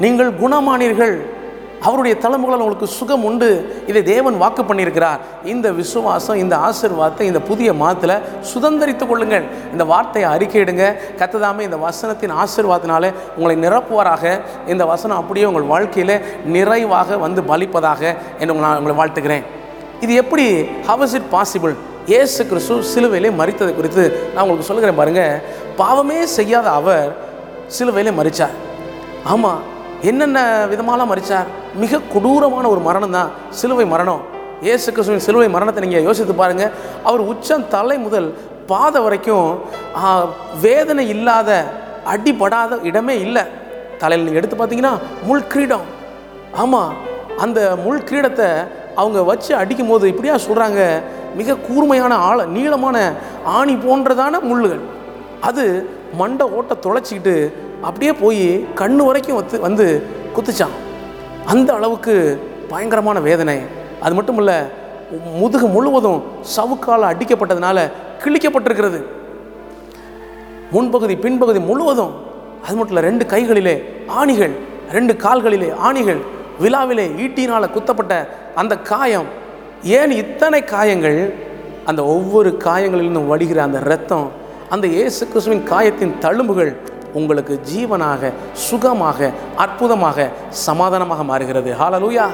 நீங்கள் 0.05 0.33
குணமானீர்கள். 0.43 1.17
அவருடைய 1.81 2.15
தழும்புகளால் 2.25 2.63
உங்களுக்கு 2.65 2.87
சுகம் 2.87 3.25
உண்டு. 3.25 3.49
இதை 3.87 4.03
தேவன் 4.03 4.37
வாக்கு 4.43 4.63
பண்ணியிருக்கிறார். 4.63 5.21
இந்த 5.53 5.73
விசுவாசம் 5.73 6.41
இந்த 6.43 6.55
ஆசிர்வாதத்தை 6.67 7.21
இந்த 7.21 7.41
புதிய 7.41 7.73
மாதத்தில் 7.83 8.17
சுதந்திரித்துக் 8.53 9.11
கொள்ளுங்கள். 9.13 9.47
இந்த 9.73 9.85
வார்த்தையை 9.85 10.27
அறிக்கையிடுங்க. 10.35 10.85
கத்ததாமே 11.21 11.61
இந்த 11.69 11.79
வசனத்தின் 11.87 12.35
ஆசீர்வாதத்தினாலே 12.43 13.11
உங்களை 13.37 13.57
நிரப்புவாராக. 13.67 14.25
இந்த 14.67 14.85
வசனம் 14.93 15.21
அப்படியே 15.23 15.47
உங்கள் 15.47 15.71
வாழ்க்கையில் 15.73 16.17
நிறைவாக 16.57 17.19
வந்து 17.27 17.43
பலிப்பதாக 17.43 18.03
என்று 18.39 18.61
நான் 18.67 18.79
உங்களை 18.83 18.97
வாழ்த்துக்கிறேன் 19.01 19.47
இது 20.01 20.13
எப்படி? 20.15 20.47
ஹவ் 20.87 21.03
இஸ் 21.03 21.15
இட் 21.15 21.31
பாசிபிள் 21.33 21.75
ஏசு 22.19 22.47
கிறிஸ்து 22.47 22.77
சிலுவையிலே 22.93 23.31
மறித்ததை 23.41 23.73
குறித்து 23.75 24.05
நான் 24.35 24.43
உங்களுக்கு 24.45 24.69
சொல்லுகிறேன் 24.69 25.01
பாருங்கள் 25.01 25.43
பாவமே 25.77 26.27
செய்யாத 26.37 26.71
அவர் 26.71 27.11
சிலுவையிலே 27.79 28.13
மறித்தார் 28.21 28.57
ஆமாம் 29.25 29.61
என்னென்ன 30.09 30.39
விதமாலாம் 30.73 31.11
மறித்தார் 31.13 31.49
மிக 31.83 32.01
கொடூரமான 32.13 32.65
ஒரு 32.75 32.81
மரணம் 32.87 33.17
தான் 33.17 33.31
சிலுவை 33.59 33.87
மரணம். 33.93 34.23
இயேசு 34.67 34.87
கிறிஸ்துவின் 34.95 35.27
சிலுவை 35.27 35.49
மரணத்தை 35.55 35.83
நீங்கள் 35.85 36.07
யோசித்து 36.07 36.35
பாருங்கள் 36.41 36.73
அவர் 37.09 37.23
உச்சம் 37.33 37.67
தலை 37.75 37.97
முதல் 38.07 38.29
பாதை 38.71 39.01
வரைக்கும் 39.07 39.49
வேதனை 40.65 41.05
இல்லாத 41.15 41.51
அடிபடாத 42.13 42.79
இடமே 42.89 43.15
இல்லை. 43.27 43.45
தலையில் 44.03 44.27
நீங்கள் 44.27 44.43
எடுத்து 44.43 44.59
பார்த்தீங்கன்னா 44.59 44.95
முள் 45.29 45.49
கிரீடம். 45.53 45.87
ஆமாம் 46.63 46.93
அந்த 47.45 47.61
முள் 47.85 48.07
கிரீடத்தை 48.09 48.51
அவங்க 49.01 49.19
வச்சு 49.31 49.53
அடிக்கும் 49.63 49.91
போது 49.93 50.05
இப்படியா 50.13 50.37
சொல்கிறாங்க 50.47 50.81
மிக 51.39 51.59
கூர்மையான 51.67 52.13
ஆழ 52.29 52.39
நீளமான 52.57 52.97
ஆணி 53.59 53.75
போன்றதான 53.85 54.41
முள்ளுகள். 54.51 54.83
அது 55.49 55.65
மண்டை 56.15 56.47
ஓட்டை 56.49 56.77
தொலைச்சிக்கிட்டு 56.83 57.53
அப்படியே 57.81 58.13
போய் 58.13 58.67
கண்ணு 58.75 58.97
வரைக்கும் 58.97 59.37
வந்து 59.37 59.61
வந்து 59.61 60.07
குத்துச்சான். 60.37 60.75
அந்த 61.47 61.73
அளவுக்கு 61.73 62.43
பயங்கரமான 62.69 63.21
வேதனை. 63.21 63.61
அது 64.01 64.15
மட்டும் 64.15 64.37
இல்லை 64.37 64.55
முதுகு 65.35 65.67
முழுவதும் 65.67 66.23
சவுக்கால் 66.57 67.09
அடிக்கப்பட்டதுனால 67.11 67.91
கிழிக்கப்பட்டிருக்கிறது. 68.25 69.05
முன்பகுதி 70.73 71.15
பின்பகுதி 71.17 71.61
முழுவதும் 71.61 72.13
அது 72.65 72.77
மட்டும் 72.77 72.97
இல்லை 72.97 73.03
ரெண்டு 73.03 73.27
கைகளிலே 73.27 74.05
ஆணிகள் 74.09 74.55
ரெண்டு 74.93 75.13
கால்களிலே 75.13 75.75
ஆணிகள் 75.75 76.21
விழாவிலே 76.59 77.07
ஈட்டினால் 77.07 77.71
குத்தப்பட்ட 77.71 78.29
அந்த 78.55 78.79
காயம். 78.79 79.27
ஏன் 79.83 80.11
இத்தனை 80.11 80.65
காயங்கள்? 80.65 81.35
அந்த 81.85 82.05
ஒவ்வொரு 82.05 82.57
காயங்களிலிருந்தும் 82.65 83.29
வடிகிற 83.29 83.57
அந்த 83.57 83.79
ரத்தம் 83.79 84.31
அந்த 84.75 84.87
இயேசு 84.97 85.23
கிறிஸ்துவின் 85.31 85.63
காயத்தின் 85.71 86.13
தழும்புகள் 86.25 86.71
உங்களுக்கு 87.19 87.55
ஜீவனாக 87.71 88.31
சுகமாக 88.67 89.31
அற்புதமாக 89.65 90.27
சமாதானமாக 90.67 91.23
மாறுகிறது. 91.31 91.71
ஹாலலூயா 91.81 92.27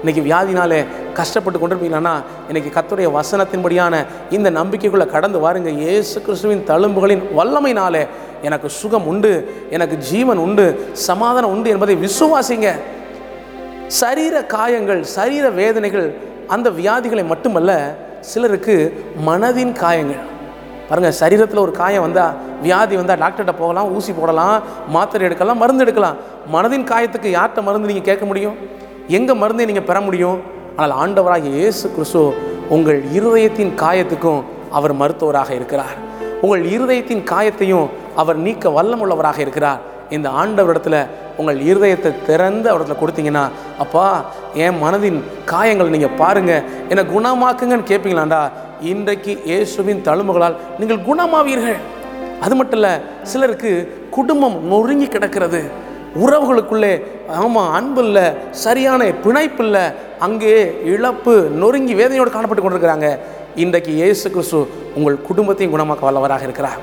இன்னைக்கு 0.00 0.22
வியாதினாலே 0.28 0.78
கஷ்டப்பட்டு 1.18 1.58
கொண்டிருப்பீங்களா 1.62 2.14
இன்னைக்கு 2.50 2.70
கத்துடைய 2.76 3.08
வசனத்தின்படியான 3.18 4.00
இந்த 4.36 4.48
நம்பிக்கைக்குள்ளே 4.58 5.08
கடந்து 5.14 5.38
வாருங்க. 5.44 5.70
இயேசு 5.82 6.16
கிறிஸ்துவின் 6.24 6.64
தழும்புகளின் 6.72 7.22
வல்லமையினாலே 7.40 8.02
எனக்கு 8.48 8.70
சுகம் 8.80 9.06
உண்டு 9.12 9.34
எனக்கு 9.76 9.98
ஜீவன் 10.10 10.42
உண்டு 10.46 10.66
சமாதானம் 11.10 11.54
உண்டு 11.56 11.70
என்பதை 11.76 11.96
விசுவாசிங்க. 12.06 12.68
சரீர 14.00 14.34
காயங்கள் 14.56 15.04
சரீர 15.16 15.46
வேதனைகள் 15.62 16.10
அந்த 16.56 16.68
வியாதிகளை 16.82 17.26
மட்டுமல்ல 17.34 17.72
சிலருக்கு 18.32 18.76
மனதின் 19.28 19.74
காயங்கள். 19.84 20.26
பாருங்கள் 20.92 21.20
சரீரத்தில் 21.20 21.62
ஒரு 21.64 21.72
காயம் 21.80 22.02
வந்தால் 22.04 22.32
வியாதி 22.64 22.94
வந்தால் 23.00 23.20
டாக்டர்கிட்ட 23.22 23.52
போகலாம் 23.60 23.90
ஊசி 23.96 24.12
போடலாம் 24.16 24.56
மாத்திரை 24.94 25.22
எடுக்கலாம் 25.28 25.60
மருந்து 25.62 25.84
எடுக்கலாம். 25.84 26.16
மனதின் 26.54 26.84
காயத்துக்கு 26.90 27.28
யார்கிட்ட 27.36 27.60
மருந்து 27.68 27.88
நீங்கள் 27.90 28.08
கேட்க 28.08 28.24
முடியும்? 28.30 28.56
எங்கே 29.18 29.34
மருந்தை 29.42 29.66
நீங்கள் 29.70 29.86
பெற 29.90 29.98
முடியும்? 30.06 30.38
ஆனால் 30.76 30.94
ஆண்டவராக 31.02 31.52
இயேசு 31.58 31.84
கிறிஸ்து 31.94 32.22
உங்கள் 32.74 32.98
இருதயத்தின் 33.18 33.72
காயத்துக்கும் 33.82 34.42
அவர் 34.78 34.94
மருத்துவராக 35.02 35.50
இருக்கிறார். 35.58 35.96
உங்கள் 36.44 36.64
இருதயத்தின் 36.74 37.24
காயத்தையும் 37.32 37.86
அவர் 38.22 38.38
நீக்க 38.46 38.70
வல்லமுள்ளவராக 38.76 39.40
இருக்கிறார். 39.46 39.80
இந்த 40.16 40.28
ஆண்டவரிடத்தில் 40.42 41.00
உங்கள் 41.40 41.60
இருதயத்தை 41.70 42.10
திறந்து 42.28 42.66
அவரிடத்துல 42.72 42.98
கொடுத்தீங்கன்னா 43.02 43.44
அப்பா 43.84 44.06
என் 44.64 44.80
மனதின் 44.84 45.20
காயங்களை 45.52 45.90
நீங்கள் 45.96 46.16
பாருங்கள் 46.22 46.64
என்னை 46.90 47.04
குணமாக்குங்கன்னு 47.14 47.90
கேட்பீங்களாண்டா 47.92 48.42
இன்றைக்கு 48.90 49.32
இயேசுவின் 49.48 50.00
தழும்புகளால் 50.06 50.56
நீங்கள் 50.80 51.00
குணமாவீர்கள். 51.08 51.78
அது 52.44 52.54
மட்டும் 52.58 52.78
இல்லை 52.80 52.92
சிலருக்கு 53.30 53.70
குடும்பம் 54.16 54.56
நொறுங்கி 54.70 55.06
கிடக்கிறது. 55.14 55.60
உறவுகளுக்குள்ளே 56.24 56.90
ஆமாம் 57.42 57.70
அன்பு 57.78 58.02
இல்லை 58.06 58.24
சரியான 58.64 59.02
பிணைப்பு 59.24 59.62
இல்லை 59.66 59.84
அங்கே 60.26 60.54
இழப்பு 60.92 61.34
நொறுங்கி 61.60 61.94
வேதனையோடு 62.00 62.32
காணப்பட்டு 62.34 62.64
கொண்டிருக்கிறாங்க. 62.64 63.08
இன்றைக்கு 63.64 63.92
இயேசு 64.00 64.26
கிறிஸ்து 64.34 64.60
உங்கள் 64.98 65.22
குடும்பத்தையும் 65.28 65.74
குணமாக்க 65.74 66.08
வல்லவராக 66.08 66.46
இருக்கிறார். 66.48 66.80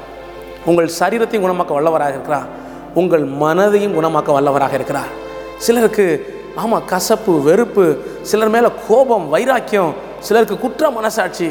உங்கள் 0.70 0.90
சரீரத்தையும் 1.00 1.46
குணமாக்க 1.48 1.74
வல்லவராக 1.78 2.16
இருக்கிறார். 2.18 2.48
உங்கள் 3.02 3.26
மனதையும் 3.44 3.96
குணமாக்க 3.98 4.30
வல்லவராக 4.38 4.74
இருக்கிறார். 4.80 5.12
சிலருக்கு 5.66 6.06
ஆமாம் 6.62 6.86
கசப்பு 6.92 7.34
வெறுப்பு 7.48 7.86
சிலர் 8.30 8.54
மேலே 8.56 8.70
கோபம் 8.88 9.26
வைராக்கியம் 9.34 9.92
சிலருக்கு 10.28 10.56
குற்ற 10.64 10.90
மனசாட்சி 10.96 11.50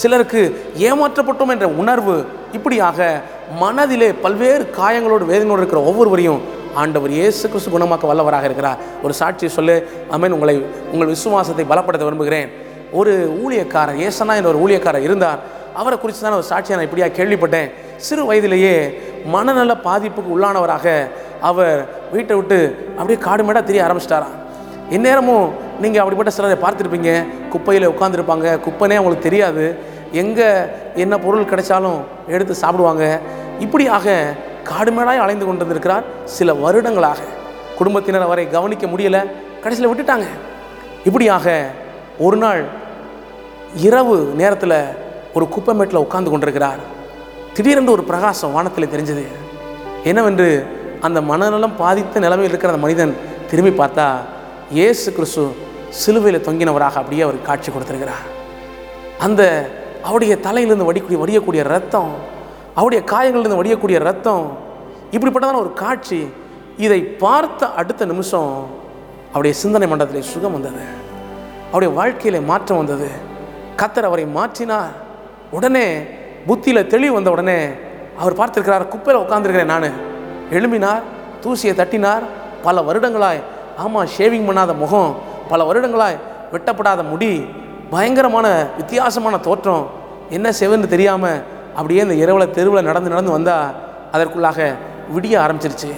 சிலருக்கு 0.00 0.42
ஏமாற்றப்பட்டோம் 0.88 1.52
என்ற 1.54 1.66
உணர்வு 1.82 2.16
இப்படியாக 2.56 2.98
மனதிலே 3.62 4.08
பல்வேறு 4.24 4.64
காயங்களோடு 4.78 5.24
வேதனையோடு 5.32 5.62
இருக்கிற 5.62 5.80
ஒவ்வொருவரையும் 5.90 6.42
ஆண்டவர் 6.82 7.12
இயேசு 7.18 7.42
கிறிஸ்து 7.48 7.72
குணமாக்க 7.74 8.04
வல்லவராக 8.10 8.48
இருக்கிறார். 8.48 8.78
ஒரு 9.04 9.14
சாட்சியை 9.20 9.50
சொல்லு. 9.56 9.76
அமேன் 10.14 10.34
உங்களை 10.36 10.54
உங்கள் 10.92 11.12
விசுவாசத்தை 11.14 11.64
பலப்படுத்த 11.72 12.04
விரும்புகிறேன். 12.08 12.48
ஒரு 13.00 13.12
ஊழியக்காரர் 13.44 14.00
ஏசனா 14.06 14.34
என்ற 14.38 14.48
ஒரு 14.52 14.60
ஊழியக்காரர் 14.64 15.06
இருந்தார். 15.08 15.40
அவரை 15.80 15.96
குறித்து 15.98 16.22
தான் 16.22 16.38
ஒரு 16.38 16.46
சாட்சியை 16.50 16.76
நான் 16.78 16.88
இப்படியா 16.88 17.08
கேள்விப்பட்டேன். 17.18 17.68
சிறு 18.06 18.22
வயதிலேயே 18.30 18.74
மனநல 19.34 19.74
பாதிப்புக்கு 19.84 20.34
உள்ளானவராக 20.36 20.86
அவர் 21.50 21.78
வீட்டை 22.12 22.34
விட்டு 22.36 22.58
அப்படியே 22.98 23.18
காடுமேடாக 23.26 23.64
தெரிய 23.70 23.82
ஆரம்பிச்சிட்டாராம். 23.86 24.34
இந்நேரமும் 24.96 25.46
நீங்கள் 25.82 26.02
அப்படிப்பட்ட 26.02 26.30
சிலரை 26.36 26.56
பார்த்துருப்பீங்க. 26.64 27.10
குப்பையில் 27.48 27.88
உட்காந்துருப்பாங்க 27.88 28.48
குப்பைனே 28.66 28.96
அவங்களுக்கு 28.98 29.28
தெரியாது. 29.28 29.64
எங்கே 30.12 30.48
என்ன 30.94 31.18
பொருள் 31.18 31.50
கிடைச்சாலும் 31.52 31.98
எடுத்து 32.28 32.54
சாப்பிடுவாங்க. 32.54 33.20
இப்படியாக 33.58 34.34
காடுமேடாய் 34.70 35.22
அலைந்து 35.24 35.44
கொண்டு 35.44 35.64
வந்திருக்கிறார் 35.64 36.04
சில 36.24 36.54
வருடங்களாக. 36.54 37.18
குடும்பத்தினர் 37.78 38.26
அவரை 38.28 38.50
கவனிக்க 38.50 38.86
முடியல. 38.86 39.18
கடைசியில் 39.62 39.90
விட்டுட்டாங்க. 39.90 40.26
இப்படியாக 41.04 41.66
ஒரு 42.18 42.36
நாள் 42.36 42.64
இரவு 43.74 44.16
நேரத்தில் 44.40 44.78
ஒரு 45.34 45.46
குப்பைமேட்டில் 45.54 46.04
உட்கார்ந்து 46.04 46.30
கொண்டிருக்கிறார். 46.30 46.78
திடீரென்று 47.54 47.92
ஒரு 47.92 48.04
பிரகாசம் 48.04 48.52
வானத்தில் 48.52 48.92
தெரிஞ்சது. 48.94 49.24
என்னவென்று 50.04 50.48
அந்த 51.00 51.20
மனநலம் 51.20 51.76
பாதித்த 51.76 52.20
நிலைமையில் 52.20 52.50
இருக்கிற 52.50 52.72
அந்த 52.72 52.84
மனிதன் 52.86 53.16
திரும்பி 53.50 53.82
பார்த்தா 53.82 54.06
இயேசு 54.70 55.12
கிறிஸ்து 55.12 55.54
சிலுவையில் 55.90 56.44
தொங்கினவராக 56.44 56.92
அப்படியே 56.94 57.22
அவர் 57.22 57.42
காட்சி 57.42 57.70
கொடுத்துருக்கிறார். 57.70 58.24
அந்த 59.18 59.70
அவருடைய 60.02 60.36
தலையிலிருந்து 60.36 60.92
வடிக்கூடிய 60.92 61.18
வடியக்கூடிய 61.22 61.62
ரத்தம் 61.62 62.12
அவருடைய 62.74 63.04
காயங்களிலிருந்து 63.04 63.62
வடியக்கூடிய 63.62 63.98
ரத்தம் 63.98 64.58
இப்படிப்பட்டதான 65.12 65.54
ஒரு 65.54 65.72
காட்சி 65.72 66.28
இதை 66.76 67.02
பார்த்த 67.02 67.66
அடுத்த 67.66 68.04
நிமிஷம் 68.04 68.66
அவருடைய 69.28 69.56
சிந்தனை 69.56 69.88
மண்டலத்தில் 69.88 70.22
சுகம் 70.22 70.52
வந்தது. 70.52 70.84
அவருடைய 71.66 71.94
வாழ்க்கையில் 71.94 72.40
மாற்றம் 72.40 72.78
வந்தது. 72.78 73.08
கத்தர் 73.76 74.02
அவரை 74.02 74.24
மாற்றினார். 74.24 74.92
உடனே 75.50 76.06
புத்தியில் 76.46 76.86
தெளிவு 76.86 77.14
வந்த 77.14 77.30
உடனே 77.30 77.68
அவர் 78.18 78.36
பார்த்திருக்கிறார் 78.36 78.88
குப்பையில் 78.88 79.24
உட்காந்துருக்கிறேன் 79.24 79.64
நான். 79.64 79.90
எழும்பினார் 80.50 81.02
தூசியை 81.42 81.74
தட்டினார். 81.74 82.22
பல 82.62 82.82
வருடங்களாய் 82.82 83.40
ஆமாம் 83.78 84.08
ஷேவிங் 84.16 84.46
பண்ணாத 84.48 84.74
முகம் 84.74 85.16
பல 85.48 85.64
வருடங்களாய் 85.64 86.18
வெட்டப்படாத 86.52 87.02
முடி 87.02 87.46
பயங்கரமான 87.90 88.46
வித்தியாசமான 88.76 89.38
தோற்றம் 89.38 89.90
என்ன 90.30 90.52
செய்வன்னு 90.60 90.86
தெரியாமல் 90.86 91.42
அப்படியே 91.74 92.02
இந்த 92.02 92.14
இரவில் 92.14 92.50
தெருவில் 92.50 92.82
நடந்து 92.82 93.10
நடந்து 93.10 93.30
வந்தால் 93.30 93.74
அதற்குள்ளாக 94.12 94.58
விடிய 95.14 95.34
ஆரம்பிச்சிருச்சு. 95.44 95.90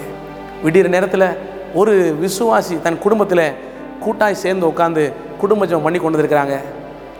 விடிகிற 0.63 0.87
நேரத்தில் 0.87 1.27
ஒரு 1.73 1.93
விசுவாசி 2.21 2.81
தன் 2.81 2.99
குடும்பத்தில் 2.99 3.55
கூட்டாய் 4.05 4.41
சேர்ந்து 4.43 4.65
உட்காந்து 4.67 5.13
குடும்பஜம் 5.37 5.81
பண்ணி 5.81 5.99
கொண்டு 5.99 6.21
இருக்கிறாங்க 6.23 6.55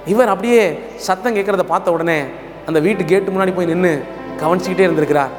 இவர் 0.05 0.27
அப்படியே 0.27 0.79
சத்தம் 0.95 1.35
கேட்குறத 1.35 1.63
பார்த்த 1.63 1.91
உடனே 1.91 2.19
அந்த 2.65 2.79
வீட்டு 2.79 3.05
கேட்டு 3.05 3.31
முன்னாடி 3.31 3.55
போய் 3.55 3.65
நின்று 3.65 4.03
கவனிச்சிக்கிட்டே 4.41 4.87
இருந்திருக்கிறார். 4.87 5.29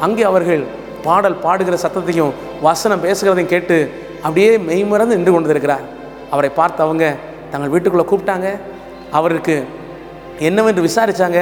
அங்கே 0.00 0.22
அவர்கள் 0.22 0.62
பாடல் 1.02 1.40
பாடுகிற 1.42 1.76
சத்தத்தையும் 1.82 2.32
வசனம் 2.62 3.02
பேசுகிறதையும் 3.04 3.52
கேட்டு 3.54 3.76
அப்படியே 4.22 4.50
மெய்மறந்து 4.68 5.16
நின்று 5.16 5.32
கொண்டு 5.32 5.54
இருக்கிறார் 5.54 5.84
அவரை 6.34 6.50
பார்த்தவங்க 6.56 7.04
தங்கள் 7.52 7.72
வீட்டுக்குள்ளே 7.74 8.06
கூப்பிட்டாங்க. 8.10 8.48
அவருக்கு 9.18 9.54
என்னவென்று 10.48 10.82
விசாரித்தாங்க 10.88 11.40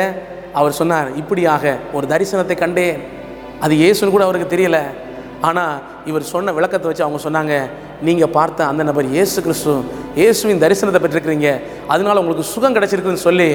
அவர் 0.58 0.78
சொன்னார் 0.80 1.08
இப்படியாக 1.20 1.74
ஒரு 1.96 2.06
தரிசனத்தை 2.12 2.54
கண்டேன். 2.62 3.00
அது 3.64 3.74
இயேசுன்னு 3.82 4.14
கூட 4.14 4.24
அவருக்கு 4.26 4.52
தெரியலை. 4.54 4.82
ஆனால் 5.48 5.74
இவர் 6.10 6.30
சொன்ன 6.32 6.52
விளக்கத்தை 6.56 6.86
வச்சு 6.88 7.04
அவங்க 7.06 7.20
சொன்னாங்க 7.24 7.54
நீங்கள் 8.06 8.32
பார்த்த 8.36 8.66
அந்த 8.70 8.82
நபர் 8.88 9.06
இயேசு 9.14 9.38
கிறிஸ்து 9.44 9.72
இயேசுவின் 10.20 10.62
தரிசனத்தை 10.62 11.00
பெற்றிருக்கிறீங்க. 11.02 11.48
அதனால 11.92 12.20
உங்களுக்கு 12.22 12.44
சுகம் 12.52 12.74
கிடைச்சிருக்குன்னு 12.76 13.26
சொல்லி 13.28 13.48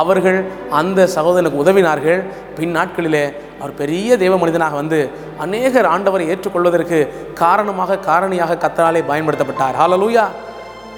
அவர்கள் 0.00 0.38
அந்த 0.80 1.00
சகோதரனுக்கு 1.14 1.62
உதவினார்கள். 1.64 2.20
பின் 2.58 2.74
நாட்களிலே 2.76 3.24
அவர் 3.60 3.74
பெரிய 3.80 4.16
தெய்வ 4.22 4.34
மனிதனாக 4.42 4.76
வந்து 4.82 4.98
அநேகர் 5.44 5.88
ஆண்டவரை 5.94 6.26
ஏற்றுக்கொள்வதற்கு 6.32 6.98
காரணமாக 7.42 8.00
காரணியாக 8.08 8.58
கத்தராலே 8.64 9.02
பயன்படுத்தப்பட்டார். 9.10 9.78
ஹாலலூயா 9.80 10.26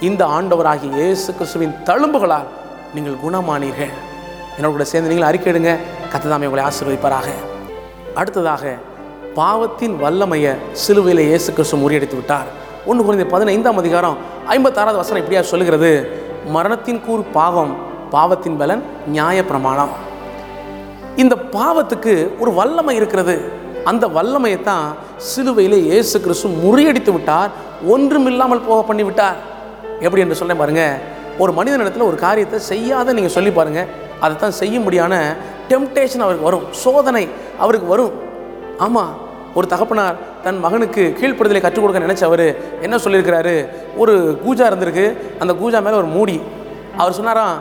இந்த 0.08 0.22
ஆண்டவராகிய 0.38 0.90
இயேசு 1.00 1.28
கிறிஸ்துவின் 1.38 1.76
தழும்புகளால் 1.90 2.50
நீங்கள் 2.96 3.20
குணமானீர்கள். 3.24 3.94
என்னோட 4.56 4.72
கூட 4.74 4.86
சேர்ந்து 4.92 5.12
நீங்கள் 5.12 5.28
அறிக்கையிடுங்க. 5.30 5.72
கத்ததாமே 6.12 6.48
உங்களை 6.50 6.64
ஆசீர்வதிப்பாராக. 6.68 7.30
அடுத்ததாக 8.20 8.64
பாவத்தின் 9.38 9.94
வல்லமையை 10.02 10.52
சிலுவையில் 10.82 11.22
இயேசு 11.28 11.48
கிறிஸ்து 11.56 11.76
முறியடித்து 11.82 12.16
விட்டார். 12.18 12.48
ஒன்று 12.90 13.02
குறைந்த 13.06 13.24
பதினைந்தாம் 13.32 13.80
அதிகாரம் 13.82 14.16
ஐம்பத்தாறாவது 14.54 15.00
வசனம் 15.00 15.20
இப்படியா 15.22 15.42
சொல்லுகிறது? 15.50 15.90
மரணத்தின் 16.54 17.00
கூறு 17.06 17.22
பாவம் 17.38 17.72
பாவத்தின் 18.14 18.56
பலன் 18.60 18.82
நியாய 19.14 19.38
பிரமாணம். 19.50 19.92
இந்த 21.22 21.34
பாவத்துக்கு 21.56 22.14
ஒரு 22.42 22.50
வல்லமை 22.60 22.94
இருக்கிறது. 23.00 23.36
அந்த 23.90 24.04
வல்லமையை 24.16 24.60
தான் 24.70 24.86
சிலுவையிலே 25.30 25.80
இயேசு 25.88 26.16
கிறிஸ்து 26.24 26.48
முறியடித்து 26.62 27.12
விட்டார் 27.16 27.50
ஒன்றுமில்லாமல் 27.94 28.66
போக 28.68 28.80
பண்ணி 28.90 29.06
விட்டார். 29.08 29.38
எப்படி 30.04 30.24
என்று 30.24 30.40
சொல்ல 30.42 30.54
பாருங்க. 30.62 30.84
ஒரு 31.42 31.52
மனிதனிடத்தில் 31.58 32.08
ஒரு 32.10 32.18
காரியத்தை 32.26 32.60
செய்யாத 32.72 33.12
நீங்கள் 33.18 33.36
சொல்லி 33.36 33.52
பாருங்க. 33.58 33.82
அதை 34.24 34.34
தான் 34.44 34.58
செய்யும்படியான 34.62 35.14
டெம்டேஷன் 35.70 36.24
அவருக்கு 36.26 36.48
வரும் 36.50 36.66
சோதனை 36.84 37.24
அவருக்கு 37.64 37.88
வரும். 37.94 38.14
ஆமாம் 38.86 39.12
ஒரு 39.58 39.66
தகப்பனார் 39.72 40.16
தன் 40.44 40.58
மகனுக்கு 40.64 41.02
கீழ்ப்படுதலை 41.18 41.60
கற்றுக் 41.64 41.84
கொடுக்க 41.84 42.06
நினைச்சவர் 42.06 42.46
என்ன 42.86 42.96
சொல்லியிருக்கிறாரு? 43.04 43.54
ஒரு 44.02 44.14
கூஜா 44.44 44.64
இருந்திருக்கு. 44.70 45.06
அந்த 45.42 45.52
கூஜா 45.60 45.78
மேலே 45.86 45.96
ஒரு 46.02 46.10
மூடி. 46.16 46.36
அவர் 47.00 47.16
சொன்னாராம் 47.18 47.56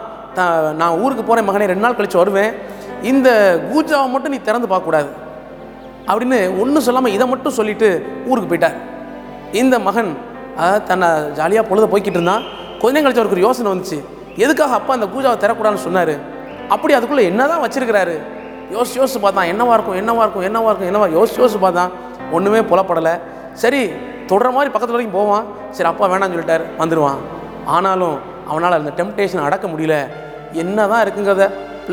நான் 0.81 0.97
ஊருக்கு 1.03 1.23
போகிறேன் 1.23 1.47
மகனே 1.49 1.69
ரெண்டு 1.71 1.85
நாள் 1.85 1.97
கழித்து 1.99 2.21
வருவேன். 2.21 2.51
இந்த 3.11 3.29
கூஜாவை 3.71 4.07
மட்டும் 4.15 4.33
நீ 4.35 4.39
திறந்து 4.47 4.69
பார்க்கக்கூடாது. 4.73 5.09
அப்படின்னு 6.11 6.39
ஒன்றும் 6.61 6.85
சொல்லாமல் 6.87 7.15
இதை 7.17 7.25
மட்டும் 7.33 7.57
சொல்லிட்டு 7.59 7.89
ஊருக்கு 8.29 8.49
போயிட்டார். 8.51 8.77
இந்த 9.61 9.75
மகன் 9.87 10.11
தன்னை 10.89 11.09
ஜாலியாக 11.39 11.67
பொழுத 11.69 11.85
போய்கிட்டு 11.91 12.19
இருந்தான். 12.19 12.45
கொஞ்சம் 12.83 13.03
கழிச்சு 13.03 13.21
அவருக்கு 13.21 13.37
ஒரு 13.39 13.47
யோசனை 13.47 13.69
வந்துச்சு. 13.73 13.97
எதுக்காக 14.43 14.73
அப்பா 14.79 14.93
அந்த 14.97 15.07
கூஜாவை 15.13 15.37
திறக்கூடாதுன்னு 15.43 15.87
சொன்னார்? 15.87 16.15
அப்படி 16.73 16.93
அதுக்குள்ளே 16.97 17.25
என்னதான் 17.31 17.63
வச்சிருக்கிறாரு? 17.65 18.15
யோசிச்சு 18.73 18.99
யோசிச்சு 19.01 19.21
பார்த்தான் 19.25 19.49
என்னவா 19.51 19.73
இருக்கும் 19.77 19.97
என்னவா 20.01 20.21
இருக்கும் 20.25 20.45
என்னவா 20.47 20.69
இருக்கும் 20.71 20.89
என்னவா 20.91 21.07
யோசிச்சு 21.17 21.39
யோசிச்சு 21.41 21.59
பார்த்தான் 21.65 21.91
ஒன்றுமே 22.31 22.59
புலப்படலை. 22.71 23.13
சரி 23.63 23.81
தொடர 24.31 24.49
மாதிரி 24.55 24.69
பக்கத்தில் 24.73 24.97
வரைக்கும் 24.97 25.19
போவான். 25.19 25.45
சரி 25.71 25.89
அப்பா 25.89 26.05
வேணாம்னு 26.11 26.35
சொல்லிட்டார் 26.35 26.63
வந்துடுவான் 26.79 27.19
ஆனாலும் 27.65 28.17
அவனால் 28.51 28.77
அந்த 28.79 28.91
டெம்டேஷன் 28.99 29.45
அடக்க 29.47 29.67
முடியல. 29.67 29.95
என்னதான் 30.61 31.03
இருக்குங்கிறத 31.05 31.45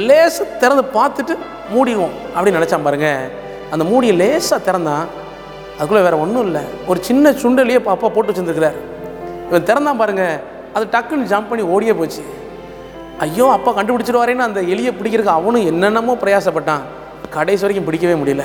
லேசாக 0.09 0.45
திறந்து 0.63 0.85
பார்த்துட்டு 0.99 1.35
மூடிடுவோம் 1.75 2.15
அப்படின்னு 2.35 2.59
நினச்சான் 2.61 2.87
பாருங்கள் 2.89 3.31
அந்த 3.73 3.85
மூடியை 3.91 4.15
லேசாக 4.17 4.61
திறந்தான் 4.69 5.05
அதுக்குள்ளே 5.77 6.03
வேறு 6.07 6.23
ஒன்றும் 6.25 6.47
இல்லை. 6.47 6.63
ஒரு 6.87 6.99
சின்ன 7.09 7.31
சுண்டலையே 7.43 7.79
அப்பா 7.85 8.09
போட்டு 8.09 8.31
வச்சுருந்துருக்கிறார். 8.33 8.79
இவன் 9.49 9.69
திறந்தான் 9.71 10.01
பாருங்கள் 10.03 10.37
அது 10.75 10.85
டக்குன்னு 10.95 11.31
ஜம்ப் 11.33 11.51
பண்ணி 11.51 11.65
ஓடியே 11.75 11.95
போச்சு. 12.01 12.23
ஐயோ 13.25 13.47
அப்பா 13.57 13.71
கண்டுபிடிச்சிடுவாரேன்னு 13.77 14.45
அந்த 14.49 14.61
எலியை 14.73 14.93
பிடிக்கிறதுக்கு 14.99 15.39
அவனும் 15.39 15.67
என்னென்னமோ 15.71 16.15
பிரயாசப்பட்டான். 16.23 16.85
கடைசி 17.35 17.63
வரைக்கும் 17.65 17.87
பிடிக்கவே 17.89 18.15
முடியல. 18.21 18.45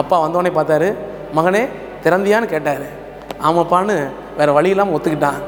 அப்பா 0.00 0.16
வந்தவொடனே 0.22 0.52
பார்த்தாரு 0.56 0.88
மகனே 1.36 1.62
திறந்தியான்னு 2.04 2.48
கேட்டார். 2.54 2.86
ஆமாப்பான்னு 3.48 3.96
வேறு 4.38 4.56
வழி 4.56 4.72
இல்லாமல் 4.74 4.96
ஒத்துக்கிட்டான். 4.96 5.38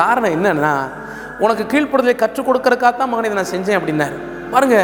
காரணம் 0.00 0.34
என்னன்னா 0.36 0.74
உனக்கு 1.44 1.64
கீழ்ப்படுதலை 1.72 2.14
கற்றுக் 2.22 2.48
கொடுக்கறக்காக 2.48 2.92
தான் 3.00 3.10
மகனை 3.12 3.28
இதை 3.28 3.38
நான் 3.40 3.52
செஞ்சேன் 3.54 3.78
அப்படின்னாரு. 3.78 4.16
பாருங்க 4.52 4.78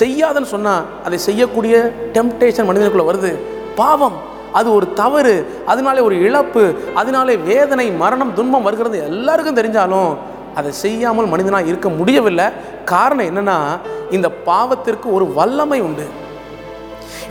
செய்யாதன்னு 0.00 0.52
சொன்னால் 0.54 0.86
அதை 1.06 1.18
செய்யக்கூடிய 1.26 1.76
டெம்டேஷன் 2.16 2.68
மனிதனுக்குள்ளே 2.68 3.08
வருது. 3.10 3.32
பாவம் 3.80 4.16
அது 4.58 4.68
ஒரு 4.78 4.86
தவறு 5.00 5.34
அதனாலே 5.72 6.00
ஒரு 6.08 6.16
இழப்பு 6.26 6.62
அதனாலே 7.00 7.34
வேதனை 7.50 7.86
மரணம் 8.02 8.34
துன்பம் 8.38 8.66
வருகிறது. 8.68 8.98
எல்லாருக்கும் 9.10 9.60
தெரிஞ்சாலும் 9.60 10.10
அதை 10.58 10.70
செய்யாமல் 10.82 11.30
மனிதனாக 11.32 11.70
இருக்க 11.70 11.88
முடியவில்லை. 11.98 12.46
காரணம் 12.92 13.28
என்னென்னா 13.30 13.58
இந்த 14.16 14.28
பாவத்திற்கு 14.48 15.06
ஒரு 15.16 15.26
வல்லமை 15.38 15.78
உண்டு. 15.88 16.06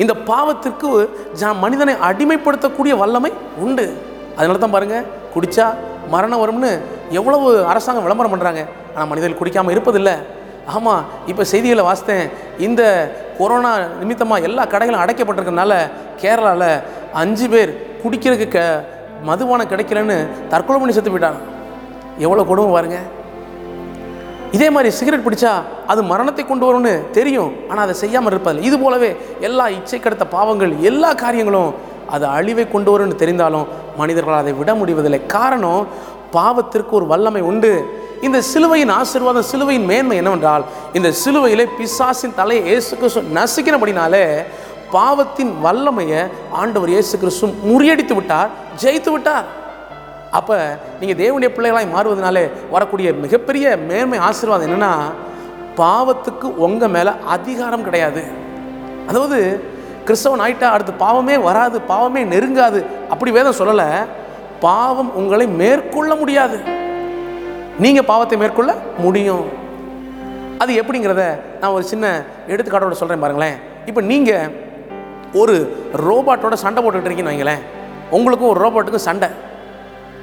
இந்த 0.03 0.13
பாவத்திற்கு 0.29 0.89
மனிதனை 1.63 1.93
அடிமைப்படுத்தக்கூடிய 2.09 2.93
வல்லமை 3.03 3.31
உண்டு. 3.65 3.85
அதனால 4.37 4.59
தான் 4.63 4.75
பாருங்கள் 4.75 5.05
குடித்தா 5.33 5.65
மரணம் 6.13 6.41
வரும்னு 6.43 6.71
எவ்வளவு 7.19 7.47
அரசாங்கம் 7.71 8.05
விளம்பரம் 8.07 8.33
பண்ணுறாங்க 8.33 8.61
ஆனால் 8.95 9.09
மனிதர்கள் 9.11 9.39
குடிக்காமல் 9.41 9.73
இருப்பதில்லை. 9.75 10.15
ஆமாம் 10.75 11.01
இப்போ 11.31 11.43
செய்திகளை 11.51 11.83
வாசித்தேன். 11.87 12.27
இந்த 12.67 12.81
கொரோனா 13.39 13.71
நிமித்தமாக 14.01 14.47
எல்லா 14.49 14.63
கடைகளும் 14.73 15.03
அடைக்கப்பட்டிருக்கனால 15.03 15.73
கேரளாவில் 16.21 16.69
அஞ்சு 17.21 17.47
பேர் 17.53 17.71
குடிக்கிறதுக்கு 18.03 18.47
க 18.55 18.61
மதுபானம் 19.27 19.71
கிடைக்கலன்னு 19.73 20.17
தற்கொலை 20.53 20.77
பண்ணி 20.79 20.95
செத்து 20.95 21.11
போயிட்டாங்க. 21.13 21.41
எவ்வளோ 22.25 22.45
கொடுமை 22.49 22.71
பாருங்கள் 22.75 23.07
இதே 24.55 24.67
மாதிரி 24.75 24.89
சிகரெட் 24.99 25.25
பிடிச்சா 25.27 25.51
அது 25.91 26.01
மரணத்தை 26.11 26.43
கொண்டு 26.45 26.65
வரும்னு 26.67 26.93
தெரியும். 27.17 27.51
ஆனால் 27.69 27.83
அதை 27.85 27.95
செய்யாமல் 28.03 28.31
இருப்பதில்லை. 28.33 28.67
இது 28.69 28.77
போலவே 28.83 29.09
எல்லா 29.47 29.65
இச்சை 29.77 29.99
கடத்த 29.99 30.25
பாவங்கள் 30.35 30.73
எல்லா 30.89 31.11
காரியங்களும் 31.23 31.71
அது 32.15 32.25
அழிவை 32.37 32.65
கொண்டு 32.73 32.89
வரும்னு 32.93 33.21
தெரிந்தாலும் 33.21 33.67
மனிதர்களால் 34.01 34.43
அதை 34.43 34.53
விட 34.61 34.71
முடிவதில்லை. 34.81 35.21
காரணம் 35.35 35.81
பாவத்திற்கு 36.35 36.93
ஒரு 36.99 37.05
வல்லமை 37.13 37.41
உண்டு. 37.51 37.73
இந்த 38.25 38.39
சிலுவையின் 38.51 38.93
ஆசீர்வாதம் 38.99 39.49
சிலுவையின் 39.49 39.89
மேன்மை 39.89 40.15
என்னவென்றால் 40.21 40.63
இந்த 40.97 41.09
சிலுவையிலே 41.23 41.65
பிசாசின் 41.79 42.37
தலையை 42.39 42.61
இயேசு 42.69 42.91
கிறிஸ்து 42.99 43.21
நசுக்கினபடினாலே 43.37 44.23
பாவத்தின் 44.95 45.51
வல்லமையை 45.65 46.21
ஆண்டவர் 46.61 46.91
இயேசு 46.93 47.15
கிறிஸ்து 47.21 47.47
முறியடித்து 47.69 48.15
விட்டார் 48.19 48.49
ஜெயித்து 48.83 49.11
விட்டார். 49.15 49.45
அப்போ 50.37 50.55
நீங்கள் 50.99 51.19
தேவனுடைய 51.21 51.49
பிள்ளைகளாய் 51.55 51.93
மாறுவதனாலே 51.95 52.43
வரக்கூடிய 52.73 53.09
மிகப்பெரிய 53.23 53.65
மேன்மை 53.89 54.17
ஆசீர்வாதம் 54.27 54.67
என்னென்னா 54.67 54.91
பாவத்துக்கு 55.81 56.47
உங்கள் 56.65 56.93
மேலே 56.95 57.11
அதிகாரம் 57.35 57.85
கிடையாது. 57.87 58.21
அதாவது 59.09 59.37
கிறிஸ்தவன் 60.07 60.43
ஆயிட்டா 60.45 60.67
அடுத்து 60.75 60.93
பாவமே 61.05 61.35
வராது 61.47 61.77
பாவமே 61.91 62.21
நெருங்காது. 62.33 62.79
அப்படி 63.13 63.31
வேதம் 63.37 63.59
சொல்லலை. 63.59 63.89
பாவம் 64.65 65.11
உங்களை 65.21 65.45
மேற்கொள்ள 65.61 66.11
முடியாது. 66.21 66.57
நீங்கள் 67.83 68.09
பாவத்தை 68.11 68.37
மேற்கொள்ள 68.43 68.71
முடியும். 69.05 69.45
அது 70.63 70.73
எப்படிங்கிறத 70.81 71.23
நான் 71.61 71.75
ஒரு 71.77 71.85
சின்ன 71.93 72.05
எடுத்துக்காட்டோட 72.51 72.97
சொல்கிறேன் 73.01 73.23
பாருங்களேன். 73.23 73.57
இப்போ 73.89 74.01
நீங்கள் 74.11 74.53
ஒரு 75.41 75.55
ரோபாட்டோட 76.07 76.55
சண்டை 76.65 76.79
போட்டுக்கிட்டு 76.83 77.09
இருக்கீங்கன்னு 77.09 77.33
வைங்களேன். 77.33 77.63
உங்களுக்கும் 78.17 78.51
ஒரு 78.53 78.61
ரோபோட்டுக்கும் 78.65 79.07
சண்டை. 79.09 79.29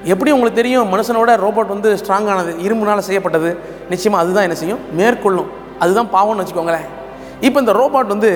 எப்படி 0.04 0.30
உங்களுக்கு 0.30 0.60
தெரியும்? 0.60 0.88
மனுஷனோட 0.92 1.32
ரோபோட் 1.44 1.74
வந்து 1.74 1.90
ஸ்ட்ராங்கானது 1.94 2.52
இரும்புனால் 2.66 3.06
செய்யப்பட்டது. 3.08 3.50
நிச்சயமாக 3.90 4.24
அதுதான் 4.24 4.46
என்ன 4.46 4.56
செய்யும்? 4.56 4.80
மேற்கொள்ளும். 4.98 5.50
அதுதான் 5.78 6.10
பாவம்னு 6.14 6.42
வச்சுக்கோங்களேன். 6.42 6.88
இப்போ 7.40 7.60
இந்த 7.60 7.72
ரோபோட் 7.72 8.12
வந்து 8.14 8.30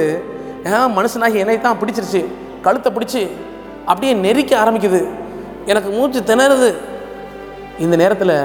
மனுஷனாகி 0.98 1.34
என்னை 1.34 1.60
தான் 1.60 1.78
பிடிச்சிருச்சு. 1.80 2.24
கழுத்தை 2.62 2.92
பிடிச்சி 2.92 3.22
அப்படியே 3.86 4.12
நெரிக்க 4.26 4.52
ஆரம்பிக்குது. 4.62 5.00
எனக்கு 5.72 5.90
மூச்சு 5.90 6.20
திணறுது. 6.20 6.70
இந்த 7.84 7.96
நேரத்தில் 7.96 8.36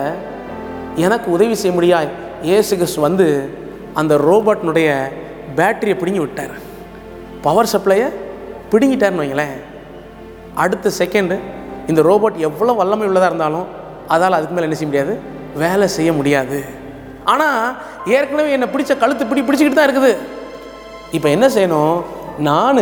எனக்கு 0.95 1.27
உதவி 1.31 1.55
செய்ய 1.55 1.73
முடியாய். 1.77 2.09
ஏசு 2.41 2.75
கிறிஸ்து 2.75 3.01
வந்து 3.01 3.27
அந்த 3.93 4.13
ரோபோட்டினுடைய 4.17 4.89
பேட்டரியை 5.55 5.95
பிடுங்கி 6.01 6.19
விட்டார். 6.19 6.53
பவர் 7.41 7.71
சப்ளையை 7.73 8.07
பிடுங்கிட்டார்னு 8.71 9.21
வைங்களேன். 9.21 9.57
அடுத்த 10.63 10.91
செகண்டு 10.97 11.35
இந்த 11.89 12.01
ரோபோட் 12.09 12.37
எவ்வளோ 12.47 12.73
வல்லமை 12.81 13.07
உள்ளதாக 13.09 13.31
இருந்தாலும் 13.31 13.67
அதால் 14.13 14.37
அதுக்கு 14.37 14.55
மேலே 14.55 14.67
என்ன 14.67 14.77
செய்ய 14.79 14.89
முடியாது? 14.91 15.13
வேலை 15.63 15.87
செய்ய 15.97 16.11
முடியாது. 16.19 16.59
ஆனால் 17.31 17.59
ஏற்கனவே 18.15 18.55
என்னை 18.57 18.67
பிடிச்ச 18.73 18.91
கழுத்து 19.03 19.23
பிடி 19.29 19.41
பிடிச்சிக்கிட்டு 19.47 19.79
தான் 19.79 19.89
இருக்குது. 19.89 20.13
இப்போ 21.17 21.27
என்ன 21.35 21.45
செய்யணும்? 21.55 21.95
நான் 22.49 22.81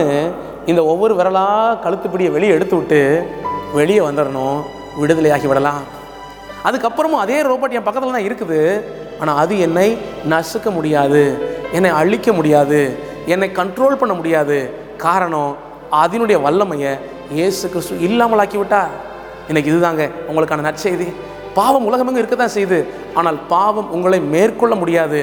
இந்த 0.71 0.81
ஒவ்வொரு 0.91 1.13
விரலாக 1.19 1.77
கழுத்து 1.85 2.07
பிடியை 2.13 2.31
வெளியே 2.35 2.55
எடுத்து 2.57 2.75
விட்டு 2.79 3.01
வெளியே 3.79 4.01
வந்துடணும் 4.07 4.59
விடுதலையாகி 5.01 5.47
விடலாம். 5.51 5.83
அதுக்கப்புறமும் 6.67 7.23
அதே 7.25 7.37
ரோபோட் 7.49 7.75
என் 7.77 7.87
பக்கத்தில் 7.87 8.15
தான் 8.17 8.27
இருக்குது. 8.29 8.59
ஆனால் 9.21 9.39
அது 9.43 9.53
என்னை 9.67 9.87
நசுக்க 10.33 10.69
முடியாது. 10.77 11.23
என்னை 11.77 11.89
அழிக்க 12.01 12.33
முடியாது. 12.39 12.79
என்னை 13.33 13.47
கண்ட்ரோல் 13.59 13.99
பண்ண 14.01 14.13
முடியாது. 14.19 14.57
காரணம் 15.05 15.51
அதனுடைய 16.03 16.37
வல்லமையை 16.45 16.91
இயேசு 17.37 17.63
கிறிஸ்து 17.71 17.95
இல்லாமலாக்கி 18.05 18.57
விட்டா 18.59 18.79
இன்னைக்கு 19.49 19.69
இதுதாங்க 19.71 20.03
உங்களுக்கான 20.29 20.63
நற்செய்தி. 20.67 21.07
பாவம் 21.57 21.85
உலகமெங்கும் 21.89 22.21
இருக்க 22.21 22.35
தான் 22.35 22.55
செய்யுது. 22.55 22.79
ஆனால் 23.19 23.37
பாவம் 23.53 23.89
உங்களை 23.95 24.19
மேற்கொள்ள 24.33 24.73
முடியாது. 24.81 25.19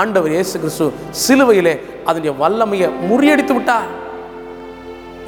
ஆண்டவர் 0.00 0.34
இயேசு 0.36 0.54
கிறிஸ்து 0.62 0.86
சிலுவையிலே 1.22 1.74
அதனுடைய 2.08 2.32
வல்லமையை 2.42 2.88
முறியடித்து 3.08 3.54
விட்டார் 3.58 3.88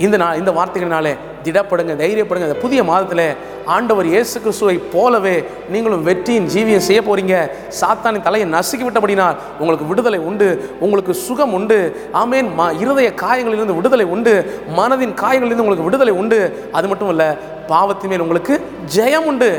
இந்த 0.04 0.16
நா 0.22 0.28
இந்த 0.40 0.50
வார்த்தைகளினாலே 0.58 1.14
திடப்படுங்க 1.44 1.94
தைரியப்படுங்க. 2.02 2.48
இந்த 2.48 2.58
புதிய 2.64 2.80
மாதத்தில் 2.90 3.24
ஆண்டவர் 3.74 4.06
இயேசு 4.12 4.36
கிறிஸ்துவை 4.44 4.76
போலவே 4.94 5.34
நீங்களும் 5.72 6.04
வெற்றியின் 6.08 6.48
ஜீவியம் 6.54 6.86
செய்ய 6.88 7.00
போகிறீங்க 7.08 7.36
சாத்தானின் 7.80 8.26
தலையை 8.28 8.46
நசுக்கி 8.56 8.84
விட்டபடினால் 8.86 9.38
உங்களுக்கு 9.60 9.88
விடுதலை 9.90 10.20
உண்டு 10.30 10.48
உங்களுக்கு 10.84 11.14
சுகம் 11.26 11.54
உண்டு. 11.58 11.78
ஆமேன். 12.22 12.48
ம 12.60 12.68
இருதய 12.82 13.10
காயங்களிலிருந்து 13.24 13.78
விடுதலை 13.80 14.06
உண்டு 14.16 14.34
மனதின் 14.78 15.14
காயங்களிலிருந்து 15.22 15.66
உங்களுக்கு 15.66 15.88
விடுதலை 15.88 16.14
உண்டு. 16.22 16.40
அது 16.78 16.88
மட்டும் 16.92 17.12
இல்லை 17.14 17.28
பாவத்தின் 17.72 18.12
மேல் 18.12 18.24
உங்களுக்கு 18.26 18.54
ஜெயம் 18.96 19.28
உண்டு. 19.32 19.50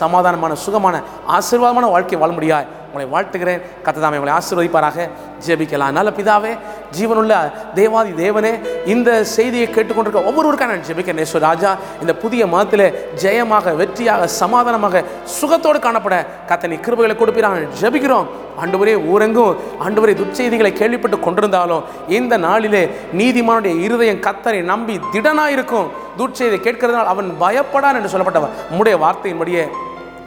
சமாதானமான 0.00 0.52
சுகமான 0.64 0.96
ஆசீர்வாதமான 1.36 1.86
வாழ்க்கை 1.94 2.18
வாழ 2.20 2.32
முடியாய் 2.36 2.68
உங்களை 2.92 3.06
வாழ்த்துகிறேன். 3.14 3.60
கத்ததாமே 3.84 4.18
உங்களை 4.20 4.34
ஆசீர்வதிப்பாராக. 4.38 5.08
ஜெபிக்கலாம். 5.46 5.92
நல்ல 5.98 6.10
பிதாவே 6.18 6.52
ஜீவனுள்ள 6.98 7.34
தேவாதி 7.74 8.12
தேவனே 8.24 8.52
இந்த 8.94 9.24
செய்தியை 9.24 9.68
கேட்டுக்கொண்டிருக்க 9.68 10.28
ஒவ்வொருவருக்காக 10.30 10.70
நான் 10.72 10.86
ஜெபிக்கிறேன். 10.88 11.20
நேஸ்வர் 11.20 11.46
ராஜா 11.48 11.70
இந்த 12.00 12.14
புதிய 12.14 12.46
மதத்தில் 12.46 12.86
ஜெயமாக 13.22 13.74
வெற்றியாக 13.80 14.24
சமாதானமாக 14.24 15.04
சுகத்தோடு 15.38 15.78
காணப்பட 15.86 16.16
கத்தனை 16.50 16.78
கிருபைகளை 16.86 17.16
கொடுப்பீராக. 17.16 17.66
ஜெபிக்கிறோம். 17.82 18.28
ஆண்டவரே 18.62 18.94
ஊரெங்கும் 19.12 19.56
ஆண்டவரே 19.84 20.14
துச்செய்திகளை 20.20 20.72
கேள்விப்பட்டு 20.72 21.16
கொண்டிருந்தாலும் 21.26 21.84
இந்த 22.08 22.36
நாளிலே 22.36 22.82
நீதிமானுடைய 23.20 23.74
இருதயம் 23.86 24.24
கத்தரை 24.26 24.60
நம்பி 24.72 25.00
திடனாயிருக்கும். 25.12 25.88
துட்செய்தி 26.18 26.58
கேட்கிறதுனால் 26.66 27.10
அவன் 27.12 27.28
பயப்படான் 27.40 27.96
என்று 27.98 28.12
சொல்லப்பட்டவர். 28.14 28.54
உம்முடைய 28.72 28.96
வார்த்தையின்படியே 29.04 29.64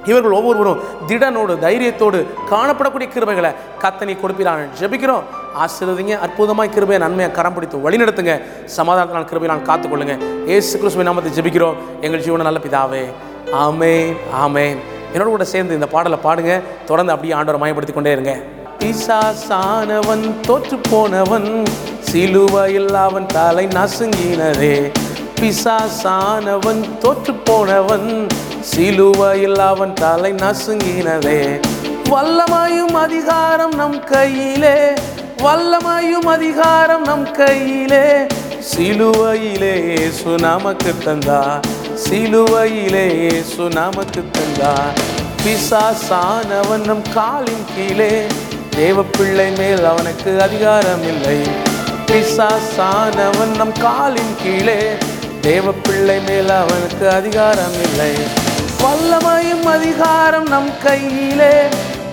இவர்கள் 0.09 0.37
ஒவ்வொருவரும் 0.39 0.81
திடனோடு 1.09 1.53
தைரியத்தோடு 1.65 2.19
காணப்படக்கூடிய 2.51 3.07
கிருபைகளை 3.15 3.51
கத்தனை 3.83 4.15
கொடுப்பிறான் 4.21 4.63
ஜெபிக்கிறோம். 4.79 5.25
ஆசீர்வதிங்க 5.63 6.13
அற்புதமாய் 6.25 6.73
கிருபையை 6.75 6.99
நன்மையை 7.05 7.29
கரம் 7.37 7.55
பிடித்து 7.55 7.83
வழிநடத்துங்க. 7.85 8.35
சமாதானத்தினால் 8.77 9.51
நான் 9.53 9.67
காத்துக்கொள்ளுங்க. 9.69 10.15
ஏசு 10.55 10.73
கிறிஸ்துவை 10.79 11.05
நாமத்தை 11.09 11.31
ஜெபிக்கிறோம். 11.37 11.77
எங்கள் 12.05 12.25
ஜீவன 12.25 12.47
நல்ல 12.49 12.61
பிதாவே 12.65 13.03
ஆமேன் 13.67 14.11
ஆமே 14.43 14.65
என்னோட 15.13 15.29
கூட 15.31 15.45
சேர்ந்து 15.53 15.77
இந்த 15.77 15.87
பாடலை 15.93 16.17
பாடுங்க. 16.27 16.53
தொடர்ந்து 16.89 17.13
அப்படியே 17.13 17.33
ஆண்டவரை 17.39 17.59
மயப்படுத்தி 17.63 17.93
கொண்டே 17.95 18.13
இருங்க. 18.15 18.33
பிசாசானவன் 18.79 20.23
தோற்று 20.47 20.77
போனவன் 20.89 21.49
சிலுவையில் 22.09 22.95
அவன் 23.03 23.27
தலை 23.35 23.65
நசுங்கினதே. 23.77 24.75
பிசாசானவன் 25.43 26.99
தோற்று 26.99 27.33
போனவன் 27.33 28.27
சிலுவையில் 28.59 29.59
அவன் 29.59 29.93
தலை 29.93 30.33
நசுங்கினதே. 30.33 31.39
வல்லமாயும் 32.11 32.93
அதிகாரம் 32.93 33.75
நம் 33.75 34.03
கையிலே 34.03 34.77
வல்லமாயும் 35.43 36.27
அதிகாரம் 36.35 37.03
நம் 37.03 37.31
கையிலே. 37.31 38.05
சிலுவையிலே 38.71 39.73
இயேசு 39.89 40.29
நமக்கு 40.37 40.93
தந்தா 41.05 41.41
சிலுவையிலே 42.05 43.05
இயேசு 43.21 43.63
நமக்கு 43.79 44.23
தந்தா. 44.37 44.73
பிசாசானவன் 45.43 46.85
நம் 46.85 47.05
காலின் 47.13 47.65
கீழே 47.75 48.11
தேவப்பிள்ளை 48.77 49.57
மேல் 49.57 49.83
அவனுக்கு 49.83 50.41
அதிகாரம் 50.41 51.03
இல்லை. 51.03 51.39
பிசாசானவன் 52.07 53.55
நம் 53.57 53.75
காலின் 53.81 54.35
கீழே 54.43 54.79
தேவ 55.43 55.71
பிள்ளை 55.85 56.19
மேல் 56.19 56.49
அவனுக்கு 56.49 57.09
அதிகாரம் 57.09 57.77
இல்லை 57.85 58.13
வல்லமையும் 58.83 59.65
அதிகாரம் 59.65 60.47
நம் 60.47 60.71
கையிலே. 60.83 61.53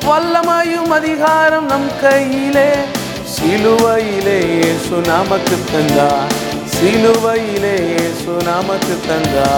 வல்லமையும் 0.04 0.90
அதிகாரம் 0.90 1.66
நம் 1.66 1.90
கையிலே. 2.02 2.68
சிலுவையிலே 3.34 4.38
இயேசு 4.52 4.96
நமக்கு 5.06 5.56
தந்தா 5.72 6.08
சிலுவையிலே 6.74 7.74
இயேசு 7.90 8.32
நமக்கு 8.44 8.96
தந்தா 9.08 9.48